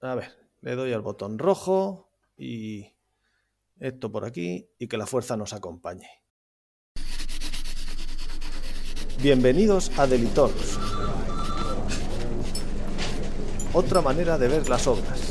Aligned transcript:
A 0.00 0.14
ver, 0.14 0.30
le 0.60 0.76
doy 0.76 0.92
al 0.92 1.00
botón 1.00 1.38
rojo 1.40 2.12
y 2.36 2.94
esto 3.80 4.12
por 4.12 4.24
aquí 4.24 4.70
y 4.78 4.86
que 4.86 4.96
la 4.96 5.06
fuerza 5.06 5.36
nos 5.36 5.52
acompañe. 5.52 6.08
Bienvenidos 9.20 9.90
a 9.98 10.06
Delitors. 10.06 10.78
Otra 13.72 14.00
manera 14.00 14.38
de 14.38 14.46
ver 14.46 14.68
las 14.68 14.86
obras. 14.86 15.27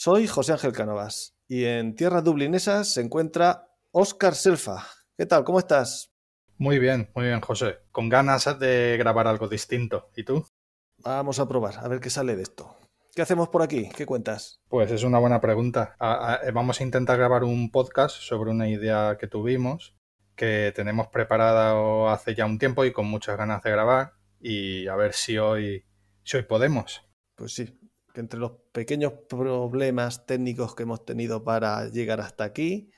Soy 0.00 0.26
José 0.26 0.52
Ángel 0.52 0.72
Canovas 0.72 1.36
y 1.46 1.66
en 1.66 1.94
tierras 1.94 2.24
dublinesas 2.24 2.90
se 2.90 3.02
encuentra 3.02 3.68
Óscar 3.90 4.34
Selfa. 4.34 4.86
¿Qué 5.18 5.26
tal? 5.26 5.44
¿Cómo 5.44 5.58
estás? 5.58 6.10
Muy 6.56 6.78
bien, 6.78 7.10
muy 7.14 7.26
bien, 7.26 7.42
José. 7.42 7.80
Con 7.92 8.08
ganas 8.08 8.58
de 8.58 8.96
grabar 8.98 9.26
algo 9.26 9.46
distinto. 9.46 10.08
¿Y 10.16 10.24
tú? 10.24 10.46
Vamos 11.04 11.38
a 11.38 11.46
probar, 11.46 11.76
a 11.76 11.88
ver 11.88 12.00
qué 12.00 12.08
sale 12.08 12.34
de 12.34 12.44
esto. 12.44 12.74
¿Qué 13.14 13.20
hacemos 13.20 13.50
por 13.50 13.60
aquí? 13.60 13.90
¿Qué 13.94 14.06
cuentas? 14.06 14.62
Pues 14.70 14.90
es 14.90 15.02
una 15.02 15.18
buena 15.18 15.38
pregunta. 15.38 15.96
Eh, 16.44 16.50
vamos 16.50 16.80
a 16.80 16.84
intentar 16.84 17.18
grabar 17.18 17.44
un 17.44 17.70
podcast 17.70 18.16
sobre 18.16 18.52
una 18.52 18.70
idea 18.70 19.18
que 19.20 19.26
tuvimos, 19.26 19.94
que 20.34 20.72
tenemos 20.74 21.08
preparada 21.08 22.10
hace 22.10 22.34
ya 22.34 22.46
un 22.46 22.58
tiempo 22.58 22.86
y 22.86 22.92
con 22.92 23.04
muchas 23.04 23.36
ganas 23.36 23.62
de 23.62 23.70
grabar. 23.70 24.14
Y 24.40 24.86
a 24.86 24.96
ver 24.96 25.12
si 25.12 25.36
hoy, 25.36 25.84
si 26.24 26.38
hoy 26.38 26.44
podemos. 26.44 27.02
Pues 27.34 27.52
sí, 27.52 27.79
que 28.12 28.20
entre 28.20 28.38
los 28.38 28.52
pequeños 28.72 29.12
problemas 29.28 30.26
técnicos 30.26 30.74
que 30.74 30.82
hemos 30.84 31.04
tenido 31.04 31.44
para 31.44 31.88
llegar 31.88 32.20
hasta 32.20 32.44
aquí, 32.44 32.90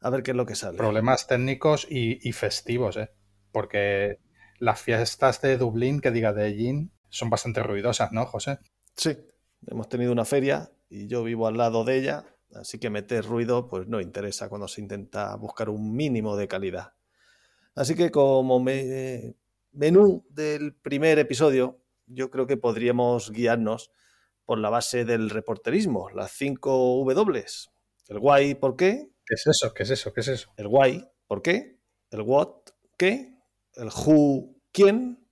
a 0.00 0.10
ver 0.10 0.22
qué 0.22 0.30
es 0.30 0.36
lo 0.36 0.46
que 0.46 0.54
sale. 0.54 0.78
Problemas 0.78 1.26
técnicos 1.26 1.86
y, 1.88 2.32
festivos, 2.32 2.96
¿eh? 2.96 3.10
Porque 3.52 4.20
las 4.58 4.80
fiestas 4.80 5.40
de 5.40 5.56
Dublín, 5.56 6.00
que 6.00 6.10
diga 6.10 6.32
de 6.32 6.54
Jean, 6.54 6.92
son 7.08 7.30
bastante 7.30 7.62
ruidosas, 7.62 8.12
¿no, 8.12 8.26
José? 8.26 8.58
Sí, 8.96 9.16
hemos 9.66 9.88
tenido 9.88 10.12
una 10.12 10.24
feria 10.24 10.70
y 10.88 11.06
yo 11.06 11.22
vivo 11.22 11.46
al 11.46 11.56
lado 11.56 11.84
de 11.84 11.98
ella, 11.98 12.24
así 12.54 12.78
que 12.78 12.90
meter 12.90 13.24
ruido 13.24 13.68
pues 13.68 13.88
no 13.88 14.00
interesa 14.00 14.48
cuando 14.48 14.68
se 14.68 14.80
intenta 14.80 15.34
buscar 15.36 15.68
un 15.68 15.94
mínimo 15.94 16.36
de 16.36 16.48
calidad. 16.48 16.92
Así 17.74 17.94
que 17.94 18.10
como 18.10 18.60
menú 18.60 20.26
del 20.30 20.74
primer 20.74 21.18
episodio, 21.18 21.80
yo 22.06 22.30
creo 22.30 22.46
que 22.46 22.56
podríamos 22.56 23.30
guiarnos 23.30 23.92
por 24.48 24.58
la 24.60 24.70
base 24.70 25.04
del 25.04 25.28
reporterismo, 25.28 26.08
las 26.08 26.32
cinco 26.32 27.04
W. 27.04 27.44
El 28.08 28.18
why, 28.18 28.54
¿por 28.54 28.76
qué? 28.76 29.10
¿Qué 29.26 29.34
es 29.34 29.46
eso? 29.46 29.74
¿Qué 29.74 29.82
es 29.82 29.90
eso? 29.90 30.14
¿Qué 30.14 30.22
es 30.22 30.28
eso? 30.28 30.54
El 30.56 30.68
why, 30.68 31.06
¿por 31.26 31.42
qué? 31.42 31.78
El 32.10 32.22
what, 32.22 32.48
¿qué? 32.96 33.36
El 33.74 33.88
who, 33.88 34.56
¿quién? 34.72 35.22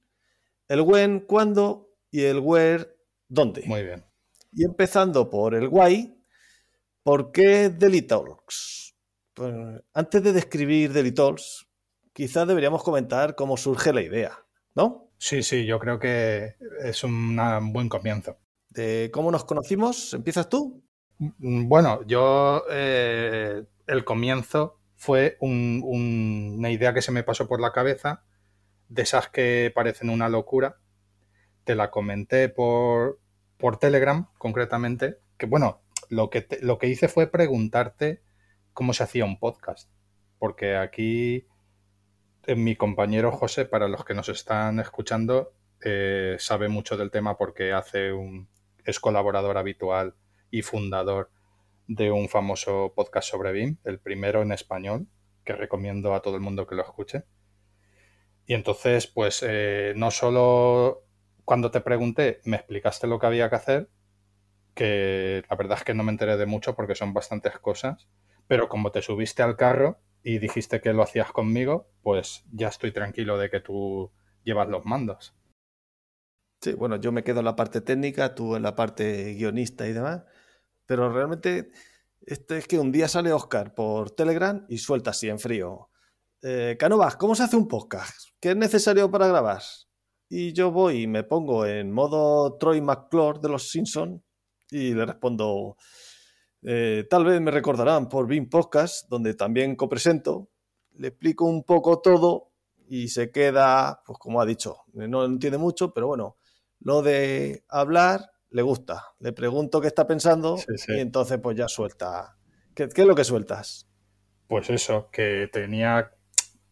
El 0.69 0.83
when, 0.83 1.21
¿cuándo? 1.21 1.97
Y 2.11 2.25
el 2.25 2.41
where, 2.41 2.89
¿dónde? 3.27 3.63
Muy 3.65 3.85
bien. 3.85 4.05
Y 4.53 4.67
empezando 4.67 5.31
por 5.31 5.55
el 5.55 5.69
why, 5.69 6.23
¿por 7.03 7.33
qué 7.33 7.71
Delitalks? 7.71 8.99
Pues 9.33 9.55
antes 9.95 10.23
de 10.23 10.35
describir 10.35 10.93
Delitalks, 10.93 11.67
quizás 12.13 12.47
deberíamos 12.47 12.83
comentar 12.83 13.35
cómo 13.35 13.57
surge 13.57 13.95
la 13.95 14.03
idea, 14.03 14.45
¿no? 14.75 15.11
Sí, 15.17 15.43
sí, 15.43 15.65
yo 15.65 15.79
creo 15.79 15.99
que 15.99 16.57
es 16.85 17.03
un 17.03 17.73
buen 17.73 17.89
comienzo 17.89 18.41
cómo 19.13 19.31
nos 19.31 19.45
conocimos. 19.45 20.15
¿Empiezas 20.15 20.49
tú? 20.49 20.83
Mm, 21.19 21.69
bueno, 21.69 22.01
yo 22.07 22.65
eh, 22.71 23.65
el 23.87 24.05
comienzo 24.05 24.79
fue 24.97 25.37
una 25.41 26.71
idea 26.71 26.95
que 26.95 27.03
se 27.03 27.13
me 27.13 27.23
pasó 27.23 27.47
por 27.47 27.61
la 27.61 27.73
cabeza, 27.73 28.25
de 28.89 29.03
esas 29.03 29.29
que 29.29 29.73
parecen 29.75 30.11
una 30.11 30.29
locura. 30.29 30.79
Te 31.65 31.75
la 31.75 31.91
comenté 31.91 32.49
por, 32.49 33.21
por 33.59 33.79
Telegram, 33.79 34.29
concretamente, 34.39 35.19
que 35.37 35.47
bueno, 35.47 35.83
lo 36.09 36.31
que, 36.31 36.47
lo 36.63 36.79
que 36.79 36.89
hice 36.89 37.09
fue 37.09 37.27
preguntarte 37.27 38.23
cómo 38.73 38.93
se 38.93 39.03
hacía 39.03 39.25
un 39.25 39.39
podcast, 39.39 39.91
porque 40.39 40.77
aquí 40.77 41.47
mi 42.57 42.77
compañero 42.77 43.33
José, 43.33 43.65
para 43.65 43.89
los 43.89 44.05
que 44.05 44.15
nos 44.15 44.29
están 44.29 44.79
escuchando, 44.79 45.53
eh, 45.85 46.37
sabe 46.39 46.69
mucho 46.69 46.97
del 46.97 47.11
tema 47.11 47.37
porque 47.37 47.73
hace 47.73 48.13
un, 48.13 48.49
es 48.87 49.01
colaborador 49.01 49.59
habitual 49.59 50.15
y 50.51 50.63
fundador 50.63 51.31
de 51.89 52.11
un 52.11 52.29
famoso 52.29 52.93
podcast 52.95 53.29
sobre 53.29 53.53
BIM, 53.53 53.77
el 53.85 53.99
primero 53.99 54.43
en 54.43 54.53
español, 54.53 55.07
que 55.45 55.53
recomiendo 55.53 56.15
a 56.15 56.23
todo 56.23 56.37
el 56.37 56.41
mundo 56.41 56.67
que 56.67 56.75
lo 56.75 56.83
escuche. 56.83 57.25
Y 58.47 58.55
entonces, 58.55 59.07
pues 59.07 59.45
eh, 59.47 59.93
no 59.97 60.11
solo 60.11 61.05
cuando 61.45 61.71
te 61.71 61.81
pregunté 61.81 62.41
me 62.45 62.57
explicaste 62.57 63.07
lo 63.07 63.19
que 63.19 63.27
había 63.27 63.49
que 63.49 63.57
hacer, 63.57 63.91
que 64.75 65.45
la 65.49 65.57
verdad 65.57 65.79
es 65.79 65.85
que 65.85 65.95
no 65.95 66.03
me 66.03 66.13
enteré 66.13 66.37
de 66.37 66.47
mucho 66.47 66.75
porque 66.75 66.95
son 66.95 67.13
bastantes 67.13 67.59
cosas, 67.59 68.09
pero 68.47 68.69
como 68.69 68.93
te 68.93 69.03
subiste 69.03 69.43
al 69.43 69.57
carro 69.57 69.99
y 70.23 70.39
dijiste 70.39 70.81
que 70.81 70.93
lo 70.93 71.03
hacías 71.03 71.33
conmigo, 71.33 71.89
pues 72.03 72.45
ya 72.53 72.69
estoy 72.69 72.93
tranquilo 72.93 73.39
de 73.39 73.51
que 73.51 73.61
tú 73.61 74.11
llevas 74.45 74.69
los 74.69 74.85
mandos. 74.85 75.36
Sí, 76.61 76.73
bueno, 76.73 76.97
yo 76.97 77.13
me 77.13 77.23
quedo 77.23 77.41
en 77.41 77.45
la 77.45 77.57
parte 77.57 77.81
técnica, 77.81 78.35
tú 78.35 78.57
en 78.57 78.63
la 78.63 78.75
parte 78.75 79.35
guionista 79.35 79.87
y 79.87 79.93
demás, 79.93 80.23
pero 80.87 81.13
realmente 81.13 81.71
este 82.23 82.59
es 82.59 82.67
que 82.67 82.79
un 82.79 82.91
día 82.91 83.09
sale 83.09 83.33
Oscar 83.33 83.75
por 83.75 84.11
Telegram 84.11 84.65
y 84.69 84.79
suelta 84.79 85.11
así 85.11 85.29
en 85.29 85.39
frío. 85.39 85.91
Eh, 86.43 86.77
Canovas, 86.79 87.17
¿cómo 87.17 87.35
se 87.35 87.45
hace 87.45 87.57
un 87.57 87.69
podcast? 87.69 88.31
¿Qué 88.41 88.51
es 88.51 88.57
necesario 88.57 89.11
para 89.11 89.29
grabar? 89.29 89.63
Y 90.29 90.53
yo 90.53 90.73
voy 90.73 91.03
y 91.03 91.07
me 91.07 91.23
pongo 91.23 91.67
en 91.67 91.93
modo 91.93 92.57
Troy 92.59 92.81
McClure 92.81 93.39
de 93.41 93.49
los 93.49 93.71
Simpsons 93.71 94.21
y 94.71 94.93
le 94.95 95.07
respondo, 95.07 95.77
eh, 96.63 97.07
tal 97.09 97.25
vez 97.25 97.41
me 97.41 97.53
recordarán 97.53 98.09
por 98.09 98.27
Beam 98.27 98.49
Podcast, 98.49 99.09
donde 99.09 99.35
también 99.35 99.77
copresento, 99.77 100.51
le 100.95 101.09
explico 101.09 101.45
un 101.45 101.63
poco 101.63 102.01
todo 102.01 102.51
y 102.89 103.09
se 103.09 103.31
queda, 103.31 104.03
pues 104.05 104.19
como 104.19 104.41
ha 104.41 104.47
dicho, 104.47 104.79
no 104.95 105.25
entiende 105.25 105.59
mucho, 105.59 105.93
pero 105.95 106.09
bueno, 106.09 106.39
lo 106.81 107.03
de 107.03 107.65
hablar 107.69 108.33
le 108.51 108.63
gusta. 108.63 109.13
Le 109.21 109.33
pregunto 109.33 109.81
qué 109.81 109.89
está 109.89 110.07
pensando 110.07 110.57
y 110.89 111.01
entonces 111.01 111.39
pues 111.41 111.57
ya 111.57 111.69
suelta. 111.69 112.37
¿Qué, 112.75 112.85
es 112.85 113.07
lo 113.07 113.15
que 113.15 113.25
sueltas? 113.25 113.89
Pues 114.49 114.71
eso, 114.71 115.11
que 115.11 115.49
tenía, 115.53 116.13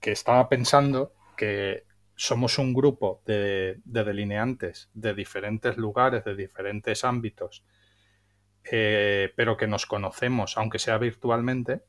que 0.00 0.12
estaba 0.12 0.48
pensando 0.48 1.14
que 1.36 1.84
somos 2.14 2.58
un 2.58 2.72
grupo 2.72 3.22
de, 3.26 3.80
delineantes 3.84 4.90
de 4.94 5.14
diferentes 5.14 5.76
lugares, 5.76 6.24
de 6.24 6.36
diferentes 6.36 7.04
ámbitos, 7.04 7.64
eh, 8.70 9.32
pero 9.36 9.56
que 9.56 9.66
nos 9.66 9.86
conocemos, 9.86 10.56
aunque 10.56 10.78
sea 10.78 10.98
virtualmente, 10.98 11.82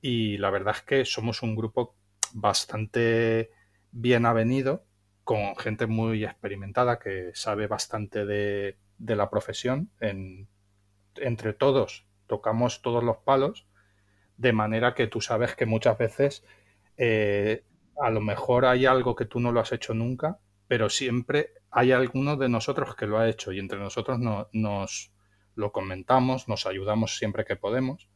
y 0.00 0.38
la 0.38 0.50
verdad 0.50 0.74
es 0.76 0.82
que 0.82 1.04
somos 1.04 1.42
un 1.42 1.54
grupo 1.54 1.96
bastante 2.32 3.50
bien 3.92 4.26
avenido 4.26 4.87
con 5.28 5.54
gente 5.56 5.86
muy 5.86 6.24
experimentada 6.24 6.98
que 6.98 7.32
sabe 7.34 7.66
bastante 7.66 8.24
de, 8.24 8.78
la 8.96 9.28
profesión. 9.28 9.90
entre 10.00 11.52
todos 11.52 12.06
tocamos 12.26 12.80
todos 12.80 13.04
los 13.04 13.18
palos, 13.18 13.66
de 14.38 14.54
manera 14.54 14.94
que 14.94 15.06
tú 15.06 15.20
sabes 15.20 15.54
que 15.54 15.66
muchas 15.66 15.98
veces 15.98 16.46
eh, 16.96 17.62
a 18.00 18.08
lo 18.08 18.22
mejor 18.22 18.64
hay 18.64 18.86
algo 18.86 19.14
que 19.14 19.26
tú 19.26 19.38
no 19.38 19.52
lo 19.52 19.60
has 19.60 19.70
hecho 19.70 19.92
nunca, 19.92 20.38
pero 20.66 20.88
siempre 20.88 21.50
hay 21.70 21.92
alguno 21.92 22.38
de 22.38 22.48
nosotros 22.48 22.96
que 22.96 23.06
lo 23.06 23.18
ha 23.18 23.28
hecho 23.28 23.52
y 23.52 23.58
entre 23.58 23.78
nosotros 23.78 24.18
nos 24.18 25.12
lo 25.54 25.72
comentamos, 25.72 26.48
nos 26.48 26.64
ayudamos 26.64 27.18
siempre 27.18 27.44
que 27.44 27.56
podemos. 27.56 28.08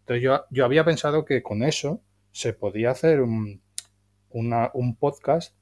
Entonces 0.00 0.20
yo, 0.20 0.44
yo 0.50 0.64
había 0.64 0.84
pensado 0.84 1.24
que 1.24 1.44
con 1.44 1.62
eso 1.62 2.02
se 2.32 2.54
podía 2.54 2.90
hacer 2.90 3.20
un, 3.20 3.62
un 4.30 4.96
podcast 4.96 5.54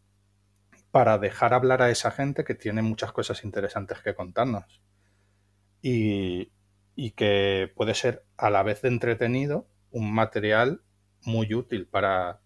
para 0.94 1.19
dejar 1.19 1.55
hablar 1.55 1.82
a 1.82 1.91
esa 1.91 2.12
gente 2.12 2.44
que 2.44 2.55
tiene 2.55 2.81
muchas 2.81 3.11
cosas 3.11 3.43
interesantes 3.43 3.99
que 3.99 4.14
contarnos. 4.14 4.81
Y, 5.82 6.52
que 7.17 7.69
puede 7.75 7.94
ser 7.94 8.25
a 8.37 8.49
la 8.49 8.62
vez 8.62 8.81
de 8.82 8.91
entretenido 8.91 9.67
un 9.91 10.14
material 10.14 10.82
muy 11.23 11.52
útil 11.52 11.88
para, 11.88 12.43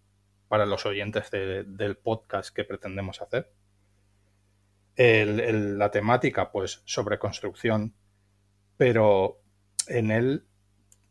para 0.49 0.65
los 0.65 0.87
oyentes 0.87 1.31
del 1.31 1.99
podcast 1.99 2.49
que 2.56 2.65
pretendemos 2.65 3.21
hacer. 3.21 3.53
la 4.97 5.91
temática, 5.91 6.51
pues, 6.51 6.81
sobre 6.87 7.19
construcción, 7.19 7.93
pero 8.79 9.43
en 9.89 10.11
él 10.11 10.47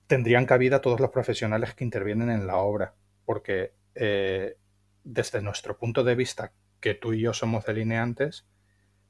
tendrían 0.07 0.47
cabida 0.47 0.81
todos 0.81 0.99
los 0.99 1.11
profesionales 1.11 1.75
que 1.75 1.83
intervienen 1.83 2.31
en 2.31 2.47
la 2.47 2.55
obra, 2.55 2.95
porque 3.25 3.75
eh, 3.93 4.57
desde 5.03 5.43
nuestro 5.43 5.77
punto 5.77 6.03
de 6.03 6.15
vista, 6.15 6.51
que 6.79 6.93
tú 6.93 7.13
y 7.13 7.21
yo 7.21 7.33
somos 7.33 7.65
delineantes, 7.65 8.47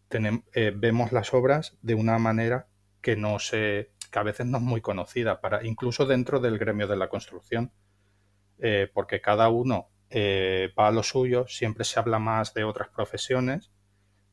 eh, 0.09 0.73
vemos 0.75 1.11
las 1.11 1.33
obras 1.33 1.77
de 1.81 1.95
una 1.95 2.17
manera 2.17 2.67
que 3.01 3.15
no 3.15 3.39
se, 3.39 3.91
que 4.11 4.19
a 4.19 4.23
veces 4.23 4.45
no 4.45 4.57
es 4.57 4.63
muy 4.63 4.81
conocida, 4.81 5.41
para, 5.41 5.65
incluso 5.65 6.05
dentro 6.05 6.39
del 6.39 6.57
gremio 6.57 6.87
de 6.87 6.95
la 6.95 7.09
construcción, 7.09 7.71
eh, 8.59 8.89
porque 8.93 9.21
cada 9.21 9.49
uno 9.49 9.89
va 10.09 10.87
a 10.87 10.91
lo 10.91 11.03
suyo, 11.03 11.45
siempre 11.49 11.83
se 11.83 11.99
habla 11.99 12.17
más 12.17 12.53
de 12.53 12.63
otras 12.63 12.87
profesiones, 12.87 13.71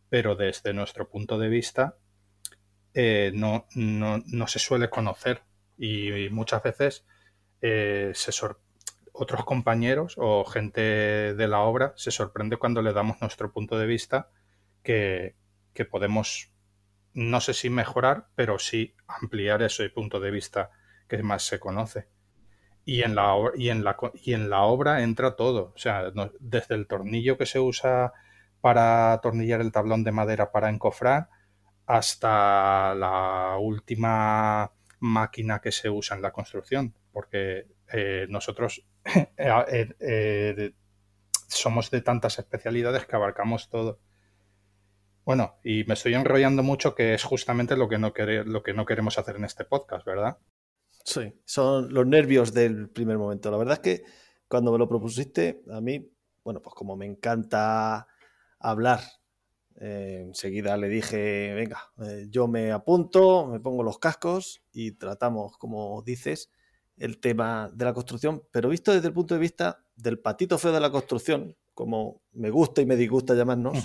pero 0.09 0.37
desde 0.37 0.73
nuestro 0.73 1.09
punto 1.09 1.37
de 1.37 1.49
vista 1.49 1.97
no, 2.95 3.67
no, 3.75 4.47
se 4.47 4.61
suele 4.61 4.89
conocer. 4.89 5.43
Y, 5.77 6.29
muchas 6.31 6.63
veces 6.63 7.05
se, 7.61 8.33
otros 9.17 9.45
compañeros 9.45 10.17
o 10.19 10.45
gente 10.45 10.81
de 11.35 11.49
la 11.49 11.61
obra 11.61 11.95
se 11.97 12.11
sorprende 12.11 12.57
cuando 12.57 12.83
le 12.83 12.93
damos 12.93 13.21
nuestro 13.21 13.53
punto 13.53 13.79
de 13.79 13.87
vista 13.87 14.29
que, 14.83 15.37
podemos, 15.89 16.53
no 17.15 17.41
sé 17.41 17.55
si 17.55 17.71
mejorar, 17.71 18.27
pero 18.35 18.59
sí 18.59 18.95
ampliar 19.07 19.63
ese 19.63 19.89
punto 19.89 20.19
de 20.19 20.33
vista 20.33 20.71
que 21.09 21.23
más 21.23 21.45
se 21.45 21.61
conoce. 21.61 22.09
Y 22.85 23.03
en 23.03 23.15
la, 23.15 23.37
y 23.57 23.69
en 23.69 23.85
la, 23.85 23.97
y 24.15 24.35
en 24.35 24.51
la 24.51 24.63
obra 24.63 25.03
entra 25.03 25.37
todo, 25.37 25.73
o 25.75 25.79
sea, 25.79 26.11
desde 26.41 26.75
el 26.75 26.89
tornillo 26.89 27.39
que 27.39 27.47
se 27.47 27.61
usa 27.61 28.13
para 28.61 29.13
atornillar 29.13 29.61
el 29.61 29.73
tablón 29.73 30.03
de 30.03 30.13
madera 30.13 30.51
para 30.51 30.71
encofrar 30.71 31.29
hasta 31.87 32.95
la 32.97 33.59
última 33.61 34.73
máquina 34.99 35.61
que 35.61 35.71
se 35.71 35.89
usa 35.89 36.17
en 36.17 36.23
la 36.23 36.33
construcción, 36.33 36.95
porque 37.13 37.69
eh, 37.93 38.27
nosotros 38.29 38.85
somos 41.49 41.91
de 41.91 42.01
tantas 42.01 42.39
especialidades 42.39 43.07
que 43.07 43.17
abarcamos 43.17 43.69
todo. 43.69 44.01
Bueno, 45.25 45.59
y 45.65 45.85
me 45.85 45.95
estoy 45.95 46.15
enrollando 46.15 46.63
mucho, 46.63 46.95
que 46.95 47.15
es 47.15 47.25
justamente 47.25 47.77
lo 47.77 47.89
que 47.89 47.99
no, 47.99 48.13
lo 48.45 48.63
que 48.63 48.75
no 48.75 48.85
queremos 48.85 49.19
hacer 49.19 49.37
en 49.37 49.45
este 49.45 49.65
podcast, 49.65 50.05
¿verdad? 50.05 50.39
Sí, 51.05 51.35
son 51.45 51.93
los 51.93 52.07
nervios 52.07 52.53
del 52.53 52.91
primer 52.91 53.19
momento. 53.19 53.51
La 53.51 53.57
verdad 53.57 53.75
es 53.75 53.81
que 53.81 54.05
cuando 54.49 54.73
me 54.73 54.79
lo 54.79 54.89
propusiste, 54.89 55.63
a 55.71 55.81
mí, 55.81 56.11
bueno, 56.43 56.61
pues 56.61 56.75
como 56.75 56.97
me 56.97 57.07
encanta 57.07 58.07
hablar, 58.59 59.01
enseguida 59.77 60.77
le 60.77 60.89
dije, 60.89 61.53
venga, 61.55 61.91
yo 62.29 62.47
me 62.47 62.73
apunto, 62.73 63.47
me 63.47 63.61
pongo 63.61 63.83
los 63.83 63.99
cascos 63.99 64.63
y 64.73 64.93
tratamos, 64.93 65.57
como 65.57 66.03
dices, 66.03 66.51
el 66.97 67.19
tema 67.19 67.71
de 67.73 67.85
la 67.85 67.95
construcción, 67.95 68.43
pero 68.51 68.69
visto 68.69 68.93
desde 68.93 69.09
el 69.09 69.15
punto 69.15 69.35
de 69.35 69.41
vista 69.41 69.85
del 69.97 70.19
patito 70.19 70.59
feo 70.59 70.73
de 70.73 70.81
la 70.81 70.91
construcción, 70.91 71.57
como 71.75 72.23
me 72.33 72.51
gusta 72.51 72.81
y 72.83 72.87
me 72.87 72.97
disgusta 72.97 73.35
llamarnos, 73.35 73.85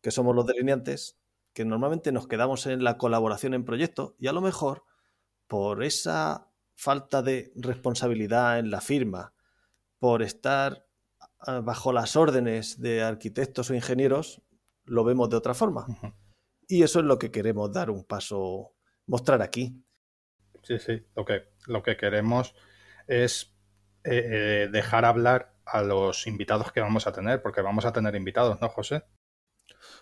que 0.00 0.10
somos 0.10 0.34
los 0.34 0.46
delineantes, 0.46 1.18
que 1.52 1.64
normalmente 1.64 2.12
nos 2.12 2.26
quedamos 2.26 2.66
en 2.66 2.84
la 2.84 2.96
colaboración 2.96 3.54
en 3.54 3.64
proyectos 3.64 4.14
y 4.18 4.28
a 4.28 4.32
lo 4.32 4.40
mejor 4.40 4.84
por 5.46 5.82
esa 5.82 6.48
falta 6.74 7.22
de 7.22 7.52
responsabilidad 7.56 8.58
en 8.58 8.70
la 8.70 8.80
firma, 8.80 9.32
por 9.98 10.22
estar 10.22 10.86
ah, 11.40 11.60
bajo 11.60 11.92
las 11.92 12.14
órdenes 12.14 12.80
de 12.80 13.02
arquitectos 13.02 13.70
o 13.70 13.74
ingenieros, 13.74 14.42
lo 14.84 15.04
vemos 15.04 15.28
de 15.28 15.36
otra 15.36 15.54
forma. 15.54 15.86
Y 16.68 16.82
eso 16.82 17.00
es 17.00 17.06
lo 17.06 17.18
que 17.18 17.30
queremos 17.30 17.72
dar 17.72 17.90
un 17.90 18.04
paso, 18.04 18.74
mostrar 19.06 19.42
aquí. 19.42 19.82
Sí, 20.62 20.78
sí, 20.78 21.02
que, 21.26 21.48
lo 21.68 21.82
que 21.82 21.96
queremos 21.96 22.54
es 23.06 23.54
eh, 24.04 24.64
eh, 24.64 24.68
dejar 24.72 25.04
hablar 25.04 25.54
a 25.64 25.82
los 25.82 26.26
invitados 26.26 26.72
que 26.72 26.80
vamos 26.80 27.06
a 27.06 27.12
tener, 27.12 27.42
porque 27.42 27.62
vamos 27.62 27.84
a 27.84 27.92
tener 27.92 28.14
invitados, 28.14 28.60
¿no, 28.60 28.68
José? 28.68 29.04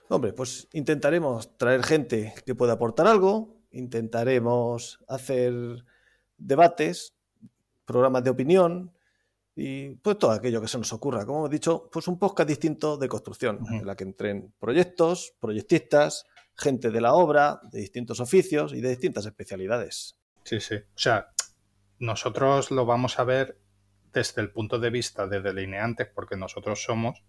Hombre, 0.09 0.33
pues 0.33 0.69
intentaremos 0.73 1.57
traer 1.59 1.83
gente 1.83 2.35
que 2.45 2.55
pueda 2.55 2.75
aportar 2.75 3.07
algo, 3.07 3.57
intentaremos 3.73 5.01
hacer 5.09 5.85
debates, 6.39 7.15
programas 7.85 8.23
de 8.25 8.31
opinión 8.31 8.93
y 9.55 9.97
pues 9.97 10.19
todo 10.19 10.31
aquello 10.31 10.61
que 10.61 10.69
se 10.69 10.79
nos 10.79 10.93
ocurra. 10.93 11.27
Como 11.27 11.41
hemos 11.41 11.51
dicho, 11.51 11.89
pues 11.91 12.07
un 12.09 12.19
podcast 12.19 12.49
distinto 12.49 12.97
de 12.97 13.09
construcción, 13.09 13.61
en 13.71 13.87
la 13.87 13.97
que 13.97 14.05
entren 14.05 14.53
proyectos, 14.59 15.35
proyectistas, 15.41 16.27
gente 16.55 16.91
de 16.91 17.01
la 17.01 17.15
obra, 17.15 17.61
de 17.71 17.81
distintos 17.81 18.21
oficios 18.21 18.73
y 18.73 18.81
de 18.81 18.91
distintas 18.91 19.27
especialidades. 19.27 20.17
Sí, 20.45 20.61
sí. 20.61 20.77
O 20.77 20.99
sea, 20.99 21.33
nosotros 21.99 22.71
lo 22.71 22.87
vamos 22.87 23.19
a 23.19 23.25
ver 23.25 23.59
desde 24.13 24.43
el 24.43 24.51
punto 24.51 24.79
de 24.79 24.91
vista 24.91 25.27
de 25.27 25.41
delineantes, 25.41 26.09
porque 26.15 26.37
nosotros 26.37 26.83
somos, 26.83 27.25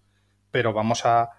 pero 0.52 0.74
vamos 0.74 1.06
a, 1.06 1.32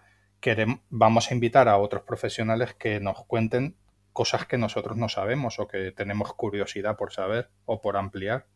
vamos 0.91 1.31
a 1.31 1.35
invitar 1.35 1.69
a 1.69 1.79
otros 1.79 2.03
profesionales 2.03 2.75
que 2.75 3.01
nos 3.01 3.25
cuenten 3.25 3.77
cosas 4.13 4.47
que 4.47 4.59
nosotros 4.59 4.97
no 4.97 5.09
sabemos 5.09 5.59
o 5.59 5.69
que 5.69 5.93
tenemos 5.93 6.35
curiosidad 6.35 6.97
por 6.97 7.13
saber 7.13 7.51
o 7.65 7.81
por 7.81 7.97
ampliar. 7.97 8.49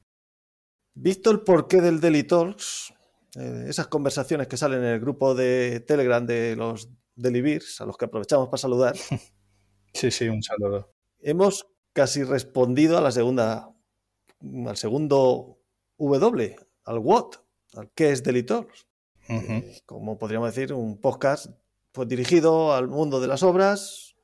Visto 0.95 1.31
el 1.31 1.41
porqué 1.41 1.81
del 1.81 2.01
Daily 2.01 2.25
Talks, 2.25 2.93
eh, 3.37 3.67
esas 3.69 3.87
conversaciones 3.87 4.49
que 4.49 4.57
salen 4.57 4.81
en 4.81 4.91
el 4.91 5.01
grupo 5.01 5.35
de 5.35 5.81
Telegram 5.81 6.27
de 6.27 6.57
los 6.57 6.91
Delivirs, 7.15 7.81
a 7.81 7.87
los 7.87 7.97
que 7.97 8.07
aprovechamos 8.07 8.49
para 8.49 8.59
saludar. 8.59 8.97
sí, 9.95 10.11
sí, 10.11 10.29
un 10.29 10.43
saludo. 10.43 10.93
Hemos 11.21 11.67
casi 11.93 12.25
respondido 12.25 12.99
a 12.99 13.01
la 13.01 13.13
segunda, 13.13 13.71
al 14.67 14.77
segundo 14.77 15.59
W, 15.99 16.57
al 16.85 16.99
what, 16.99 17.35
al 17.75 17.91
qué 17.95 18.11
es 18.11 18.23
Delitor. 18.23 18.69
Eh, 19.29 19.81
como 19.87 20.19
podríamos 20.19 20.55
decir, 20.55 20.73
un 20.73 21.01
podcast 21.01 21.47
pues, 21.93 22.09
dirigido 22.09 22.75
al 22.75 22.89
mundo 22.89 23.21
de 23.21 23.29
las 23.29 23.43
obras, 23.43 24.17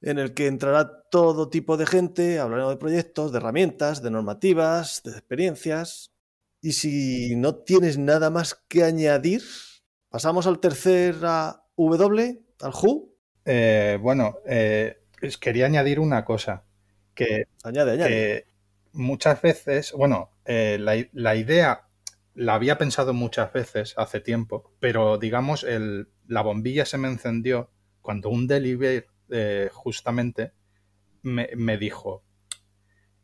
en 0.00 0.18
el 0.18 0.34
que 0.34 0.48
entrará 0.48 1.02
todo 1.10 1.48
tipo 1.48 1.76
de 1.76 1.86
gente, 1.86 2.38
hablaremos 2.40 2.72
de 2.72 2.78
proyectos, 2.78 3.30
de 3.30 3.38
herramientas, 3.38 4.02
de 4.02 4.10
normativas, 4.10 5.02
de 5.04 5.12
experiencias. 5.12 6.12
Y 6.60 6.72
si 6.72 7.36
no 7.36 7.56
tienes 7.56 7.98
nada 7.98 8.30
más 8.30 8.54
que 8.68 8.82
añadir, 8.84 9.42
pasamos 10.08 10.46
al 10.46 10.58
tercer 10.58 11.16
W, 11.20 12.42
al 12.60 12.72
Who. 12.72 13.10
Eh, 13.44 13.98
bueno, 14.00 14.36
eh, 14.46 15.02
quería 15.40 15.66
añadir 15.66 16.00
una 16.00 16.24
cosa. 16.24 16.64
Que, 17.14 17.46
añade, 17.62 17.92
añade. 17.92 18.46
Muchas 18.92 19.42
veces, 19.42 19.92
bueno, 19.92 20.30
eh, 20.44 20.78
la, 20.78 21.34
idea 21.34 21.88
la 22.34 22.54
había 22.54 22.78
pensado 22.78 23.12
muchas 23.14 23.52
veces 23.52 23.94
hace 23.96 24.20
tiempo, 24.20 24.72
pero 24.80 25.18
digamos, 25.18 25.64
el, 25.64 26.08
la 26.26 26.42
bombilla 26.42 26.84
se 26.84 26.98
me 26.98 27.08
encendió 27.08 27.70
cuando 28.00 28.28
un 28.30 28.46
delivery 28.46 29.04
eh, 29.30 29.70
justamente 29.72 30.52
me, 31.22 31.78
dijo, 31.78 32.24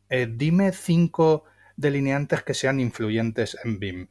eh, 0.09 0.27
dime 0.31 0.71
cinco 0.71 1.43
delineantes 1.75 2.43
que 2.43 2.53
sean 2.53 2.79
influyentes 2.79 3.57
en 3.63 3.79
BIM. 3.79 4.07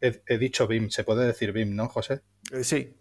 He, 0.00 0.36
dicho 0.38 0.66
BIM, 0.66 0.90
se 0.90 1.04
puede 1.04 1.26
decir 1.26 1.52
BIM, 1.52 1.76
¿no, 1.76 1.88
José? 1.88 2.22
sí. 2.62 2.96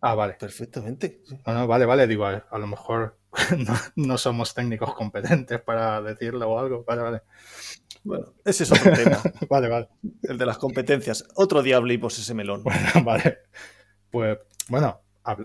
Ah, 0.00 0.14
vale. 0.14 0.34
Perfectamente. 0.34 1.22
No, 1.46 1.52
no, 1.52 1.66
vale, 1.66 1.84
vale, 1.84 2.06
digo, 2.06 2.24
a, 2.24 2.58
lo 2.58 2.66
mejor 2.66 3.19
no, 3.96 4.18
somos 4.18 4.54
técnicos 4.54 4.94
competentes 4.94 5.60
para 5.60 6.02
decirlo 6.02 6.50
o 6.50 6.58
algo. 6.58 6.84
Vale, 6.84 7.02
vale. 7.02 7.22
Bueno, 8.02 8.34
ese 8.44 8.64
es 8.64 8.72
otro 8.72 8.92
tema. 8.92 9.18
vale, 9.48 9.68
vale. 9.68 9.88
El 10.22 10.38
de 10.38 10.46
las 10.46 10.58
competencias. 10.58 11.26
Otro 11.34 11.62
día 11.62 11.76
hablamos 11.76 12.18
ese 12.18 12.34
melón. 12.34 12.62
Bueno, 12.62 12.80
vale. 13.04 13.38
Pues, 14.10 14.38
bueno, 14.68 15.02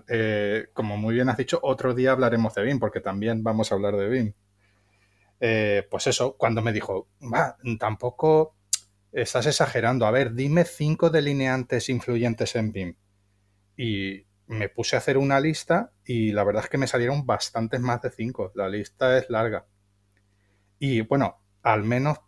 eh, 0.08 0.66
como 0.72 0.96
muy 0.96 1.14
bien 1.14 1.28
has 1.28 1.36
dicho, 1.36 1.60
otro 1.62 1.94
día 1.94 2.12
hablaremos 2.12 2.54
de 2.54 2.62
BIM, 2.62 2.78
porque 2.78 3.00
también 3.00 3.42
vamos 3.42 3.70
a 3.70 3.74
hablar 3.76 3.96
de 3.96 4.08
BIM. 4.08 4.32
Eh, 5.38 5.86
pues 5.90 6.06
eso, 6.06 6.36
cuando 6.36 6.62
me 6.62 6.72
dijo, 6.72 7.08
va, 7.22 7.56
tampoco 7.78 8.56
estás 9.12 9.46
exagerando. 9.46 10.06
A 10.06 10.10
ver, 10.10 10.32
dime 10.34 10.64
cinco 10.64 11.10
delineantes 11.10 11.88
influyentes 11.88 12.56
en 12.56 12.72
BIM. 12.72 12.94
Y 13.76 14.25
me 14.46 14.68
puse 14.68 14.96
a 14.96 15.00
hacer 15.00 15.18
una 15.18 15.40
lista 15.40 15.92
y 16.04 16.32
la 16.32 16.44
verdad 16.44 16.64
es 16.64 16.70
que 16.70 16.78
me 16.78 16.86
salieron 16.86 17.26
bastantes 17.26 17.80
más 17.80 18.02
de 18.02 18.10
cinco. 18.10 18.52
La 18.54 18.68
lista 18.68 19.18
es 19.18 19.28
larga. 19.28 19.66
Y 20.78 21.00
bueno, 21.00 21.40
al 21.62 21.82
menos 21.84 22.18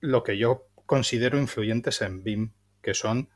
lo 0.00 0.22
que 0.22 0.38
yo 0.38 0.68
considero 0.86 1.38
influyentes 1.38 2.00
en 2.02 2.22
BIM, 2.22 2.52
que 2.82 2.94
son 2.94 3.28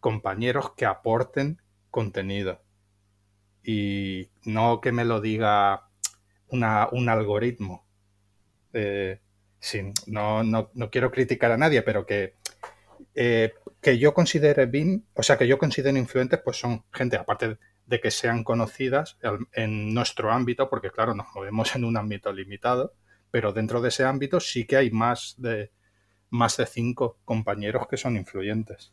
compañeros 0.00 0.72
que 0.76 0.86
aporten 0.86 1.60
contenido. 1.90 2.62
Y 3.62 4.30
no 4.44 4.80
que 4.80 4.92
me 4.92 5.04
lo 5.04 5.20
diga 5.20 5.90
una, 6.48 6.88
un 6.90 7.08
algoritmo. 7.08 7.86
Eh, 8.72 9.20
no, 10.06 10.44
no, 10.44 10.70
no 10.72 10.90
quiero 10.90 11.10
criticar 11.10 11.52
a 11.52 11.58
nadie, 11.58 11.82
pero 11.82 12.06
que 12.06 12.34
eh, 13.14 13.54
que 13.80 13.98
yo 13.98 14.14
considere 14.14 14.66
BIM, 14.66 15.04
o 15.14 15.22
sea, 15.22 15.38
que 15.38 15.46
yo 15.46 15.58
considero 15.58 15.96
influentes, 15.96 16.40
pues 16.44 16.58
son 16.58 16.84
gente, 16.92 17.16
aparte 17.16 17.58
de 17.86 18.00
que 18.00 18.10
sean 18.10 18.44
conocidas 18.44 19.18
en 19.52 19.94
nuestro 19.94 20.30
ámbito, 20.30 20.68
porque 20.68 20.90
claro, 20.90 21.14
nos 21.14 21.26
movemos 21.34 21.74
en 21.74 21.84
un 21.84 21.96
ámbito 21.96 22.32
limitado, 22.32 22.94
pero 23.30 23.52
dentro 23.52 23.80
de 23.80 23.88
ese 23.88 24.04
ámbito 24.04 24.40
sí 24.40 24.66
que 24.66 24.76
hay 24.76 24.90
más 24.90 25.34
de, 25.38 25.72
más 26.30 26.56
de 26.56 26.66
cinco 26.66 27.18
compañeros 27.24 27.88
que 27.88 27.96
son 27.96 28.16
influyentes. 28.16 28.92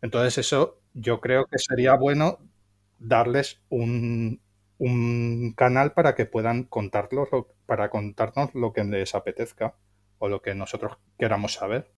Entonces 0.00 0.38
eso 0.38 0.80
yo 0.94 1.20
creo 1.20 1.46
que 1.46 1.58
sería 1.58 1.94
bueno 1.94 2.38
darles 2.98 3.60
un, 3.68 4.40
un 4.78 5.54
canal 5.56 5.92
para 5.92 6.14
que 6.14 6.26
puedan 6.26 6.64
contarlos, 6.64 7.28
para 7.66 7.90
contarnos 7.90 8.54
lo 8.54 8.72
que 8.72 8.84
les 8.84 9.14
apetezca 9.14 9.74
o 10.18 10.28
lo 10.28 10.40
que 10.40 10.54
nosotros 10.54 10.98
queramos 11.18 11.54
saber. 11.54 11.90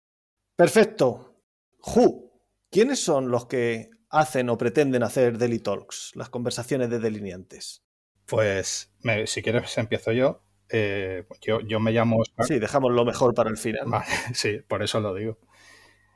Perfecto. 0.61 1.39
Ju, 1.79 2.35
¿quiénes 2.71 3.03
son 3.03 3.31
los 3.31 3.47
que 3.47 3.89
hacen 4.11 4.51
o 4.51 4.59
pretenden 4.59 5.03
hacer 5.03 5.39
Daily 5.39 5.59
Talks, 5.59 6.13
las 6.17 6.29
conversaciones 6.29 6.91
de 6.91 6.99
delineantes? 6.99 7.83
Pues 8.27 8.93
si 9.25 9.41
quieres 9.41 9.79
empiezo 9.79 10.13
yo. 10.13 10.45
Eh, 10.69 11.25
yo, 11.41 11.61
yo, 11.63 11.81
me 11.81 11.93
llamo 11.93 12.19
Oscar. 12.19 12.45
Sí, 12.45 12.59
dejamos 12.59 12.93
lo 12.93 13.07
mejor 13.07 13.33
para 13.33 13.49
el 13.49 13.57
final. 13.57 13.87
sí, 14.35 14.59
por 14.69 14.83
eso 14.83 15.01
lo 15.01 15.15
digo. 15.15 15.39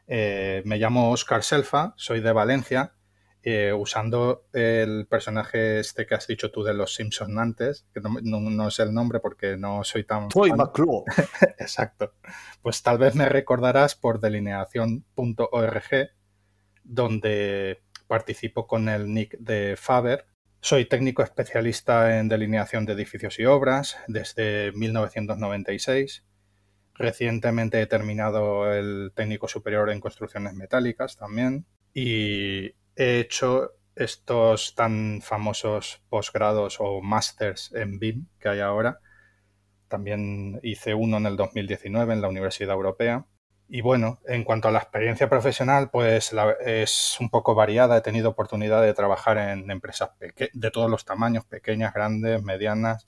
Eh, 0.08 0.60
me 0.66 0.76
llamo 0.76 1.10
Oscar 1.10 1.42
Selfa, 1.42 1.94
soy 1.96 2.20
de 2.20 2.32
Valencia, 2.32 2.92
eh, 3.44 3.72
usando 3.72 4.46
el 4.52 5.06
personaje 5.06 5.78
este 5.80 6.06
que 6.06 6.14
has 6.14 6.26
dicho 6.26 6.50
tú 6.50 6.62
de 6.62 6.74
los 6.74 6.94
Simpsons 6.94 7.36
antes, 7.36 7.86
que 7.92 8.00
no, 8.00 8.18
no, 8.20 8.70
sé 8.70 8.84
el 8.84 8.94
nombre 8.94 9.20
porque 9.20 9.56
no 9.56 9.84
soy 9.84 10.04
tan... 10.04 10.30
Soy 10.30 10.52
McClure. 10.52 11.04
Exacto. 11.58 12.14
Pues 12.62 12.82
tal 12.82 12.98
vez 12.98 13.14
me 13.14 13.28
recordarás 13.28 13.94
por 13.94 14.20
delineación.org, 14.20 16.10
donde 16.84 17.82
participo 18.06 18.66
con 18.66 18.88
el 18.88 19.12
nick 19.12 19.38
de 19.38 19.76
Faber 19.76 20.26
soy 20.64 20.86
técnico 20.86 21.22
especialista 21.22 22.18
en 22.18 22.26
delineación 22.26 22.86
de 22.86 22.94
edificios 22.94 23.38
y 23.38 23.44
obras 23.44 23.98
desde 24.08 24.72
1996. 24.72 26.24
Recientemente 26.94 27.82
he 27.82 27.86
terminado 27.86 28.72
el 28.72 29.12
técnico 29.14 29.46
superior 29.46 29.90
en 29.90 30.00
construcciones 30.00 30.54
metálicas 30.54 31.18
también 31.18 31.66
y 31.92 32.72
he 32.96 33.20
hecho 33.20 33.72
estos 33.96 34.74
tan 34.74 35.20
famosos 35.22 36.02
posgrados 36.08 36.78
o 36.80 37.00
másters 37.00 37.72
en 37.74 37.98
BIM 37.98 38.26
que 38.38 38.48
hay 38.48 38.60
ahora. 38.60 39.00
También 39.88 40.60
hice 40.62 40.94
uno 40.94 41.18
en 41.18 41.26
el 41.26 41.36
2019 41.36 42.12
en 42.12 42.20
la 42.20 42.28
Universidad 42.28 42.74
Europea 42.74 43.26
y 43.68 43.80
bueno, 43.80 44.20
en 44.26 44.44
cuanto 44.44 44.68
a 44.68 44.70
la 44.70 44.78
experiencia 44.78 45.28
profesional, 45.28 45.90
pues 45.90 46.34
es 46.64 47.16
un 47.18 47.30
poco 47.30 47.54
variada. 47.54 47.96
He 47.96 48.02
tenido 48.02 48.30
oportunidad 48.30 48.82
de 48.82 48.92
trabajar 48.92 49.38
en 49.38 49.70
empresas 49.70 50.10
de 50.52 50.70
todos 50.70 50.90
los 50.90 51.04
tamaños, 51.04 51.44
pequeñas, 51.46 51.94
grandes, 51.94 52.42
medianas, 52.42 53.06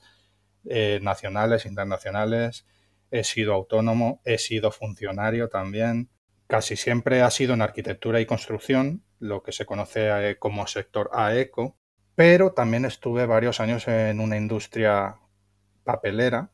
eh, 0.65 0.99
nacionales, 1.03 1.67
internacionales. 1.67 2.67
He 3.11 3.23
sido 3.23 3.55
autónomo, 3.55 4.21
he 4.25 4.39
sido 4.39 4.71
funcionario 4.71 5.49
también. 5.49 6.11
Casi 6.47 6.77
siempre 6.77 7.23
ha 7.23 7.31
sido 7.31 7.55
en 7.55 7.63
arquitectura 7.63 8.21
y 8.21 8.27
construcción, 8.27 9.05
lo 9.19 9.43
que 9.43 9.53
se 9.53 9.67
conoce 9.67 10.31
eh, 10.31 10.39
como 10.39 10.67
sector 10.67 11.11
AECO, 11.13 11.77
pero 12.15 12.53
también 12.53 12.85
estuve 12.85 13.27
varios 13.27 13.61
años 13.61 13.87
en 13.89 14.21
una 14.21 14.37
industria 14.37 15.19
papelera, 15.85 16.51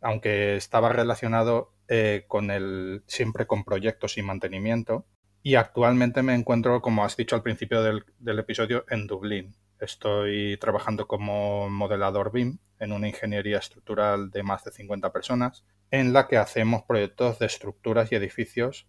aunque 0.00 0.56
estaba 0.56 0.90
relacionado 0.90 1.74
eh, 1.88 2.24
con 2.28 2.50
el, 2.50 3.02
siempre 3.06 3.46
con 3.46 3.64
proyectos 3.64 4.16
y 4.16 4.22
mantenimiento. 4.22 5.06
Y 5.42 5.56
actualmente 5.56 6.22
me 6.22 6.34
encuentro, 6.34 6.80
como 6.80 7.04
has 7.04 7.16
dicho 7.16 7.34
al 7.34 7.42
principio 7.42 7.82
del, 7.82 8.38
episodio, 8.38 8.84
en 8.88 9.06
Dublín. 9.08 9.56
Estoy 9.80 10.56
trabajando 10.58 11.08
como 11.08 11.68
modelador 11.68 12.30
BIM 12.30 12.58
en 12.78 12.92
una 12.92 13.08
ingeniería 13.08 13.58
estructural 13.58 14.30
de 14.30 14.44
más 14.44 14.62
de 14.64 14.70
50 14.70 15.12
personas, 15.12 15.64
en 15.90 16.12
la 16.12 16.28
que 16.28 16.36
hacemos 16.36 16.84
proyectos 16.84 17.40
de 17.40 17.46
estructuras 17.46 18.12
y 18.12 18.14
edificios, 18.14 18.86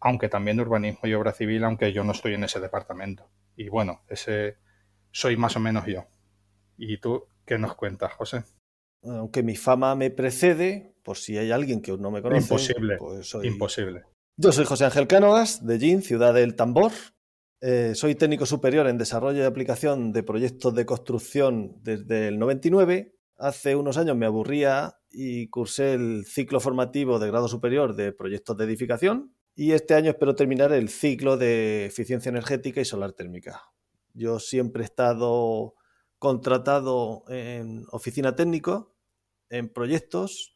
aunque 0.00 0.28
también 0.28 0.56
de 0.56 0.62
urbanismo 0.62 1.00
y 1.04 1.14
obra 1.14 1.32
civil, 1.32 1.64
aunque 1.64 1.92
yo 1.92 2.04
no 2.04 2.12
estoy 2.12 2.34
en 2.34 2.44
ese 2.44 2.60
departamento. 2.60 3.30
Y 3.56 3.68
bueno, 3.68 4.02
ese 4.08 4.58
soy 5.10 5.36
más 5.36 5.56
o 5.56 5.60
menos 5.60 5.86
yo. 5.86 6.04
¿Y 6.76 6.98
tú 6.98 7.28
qué 7.44 7.58
nos 7.58 7.74
cuentas, 7.74 8.12
José? 8.12 8.44
aunque 9.08 9.42
mi 9.42 9.56
fama 9.56 9.94
me 9.94 10.10
precede, 10.10 10.94
por 11.02 11.16
si 11.16 11.38
hay 11.38 11.50
alguien 11.50 11.80
que 11.80 11.96
no 11.96 12.10
me 12.10 12.22
conoce. 12.22 12.42
Imposible. 12.42 12.96
Pues 12.98 13.36
Imposible. 13.42 14.04
Yo 14.36 14.52
soy 14.52 14.64
José 14.64 14.84
Ángel 14.84 15.06
Cánovas, 15.06 15.64
de 15.64 15.78
GIN, 15.78 16.02
Ciudad 16.02 16.34
del 16.34 16.56
Tambor. 16.56 16.92
Eh, 17.60 17.92
soy 17.94 18.14
técnico 18.14 18.44
superior 18.44 18.86
en 18.86 18.98
desarrollo 18.98 19.42
y 19.42 19.46
aplicación 19.46 20.12
de 20.12 20.22
proyectos 20.22 20.74
de 20.74 20.84
construcción 20.84 21.76
desde 21.82 22.28
el 22.28 22.38
99. 22.38 23.14
Hace 23.38 23.76
unos 23.76 23.96
años 23.96 24.16
me 24.16 24.26
aburría 24.26 24.98
y 25.10 25.48
cursé 25.48 25.94
el 25.94 26.24
ciclo 26.26 26.60
formativo 26.60 27.18
de 27.18 27.28
grado 27.28 27.48
superior 27.48 27.94
de 27.94 28.12
proyectos 28.12 28.56
de 28.56 28.64
edificación. 28.64 29.34
Y 29.58 29.72
este 29.72 29.94
año 29.94 30.10
espero 30.10 30.34
terminar 30.34 30.70
el 30.74 30.90
ciclo 30.90 31.38
de 31.38 31.86
eficiencia 31.86 32.28
energética 32.28 32.82
y 32.82 32.84
solar 32.84 33.14
térmica. 33.14 33.62
Yo 34.12 34.38
siempre 34.38 34.82
he 34.82 34.84
estado 34.84 35.74
contratado 36.18 37.24
en 37.28 37.86
oficina 37.90 38.36
técnico, 38.36 38.94
en 39.48 39.72
proyectos, 39.72 40.54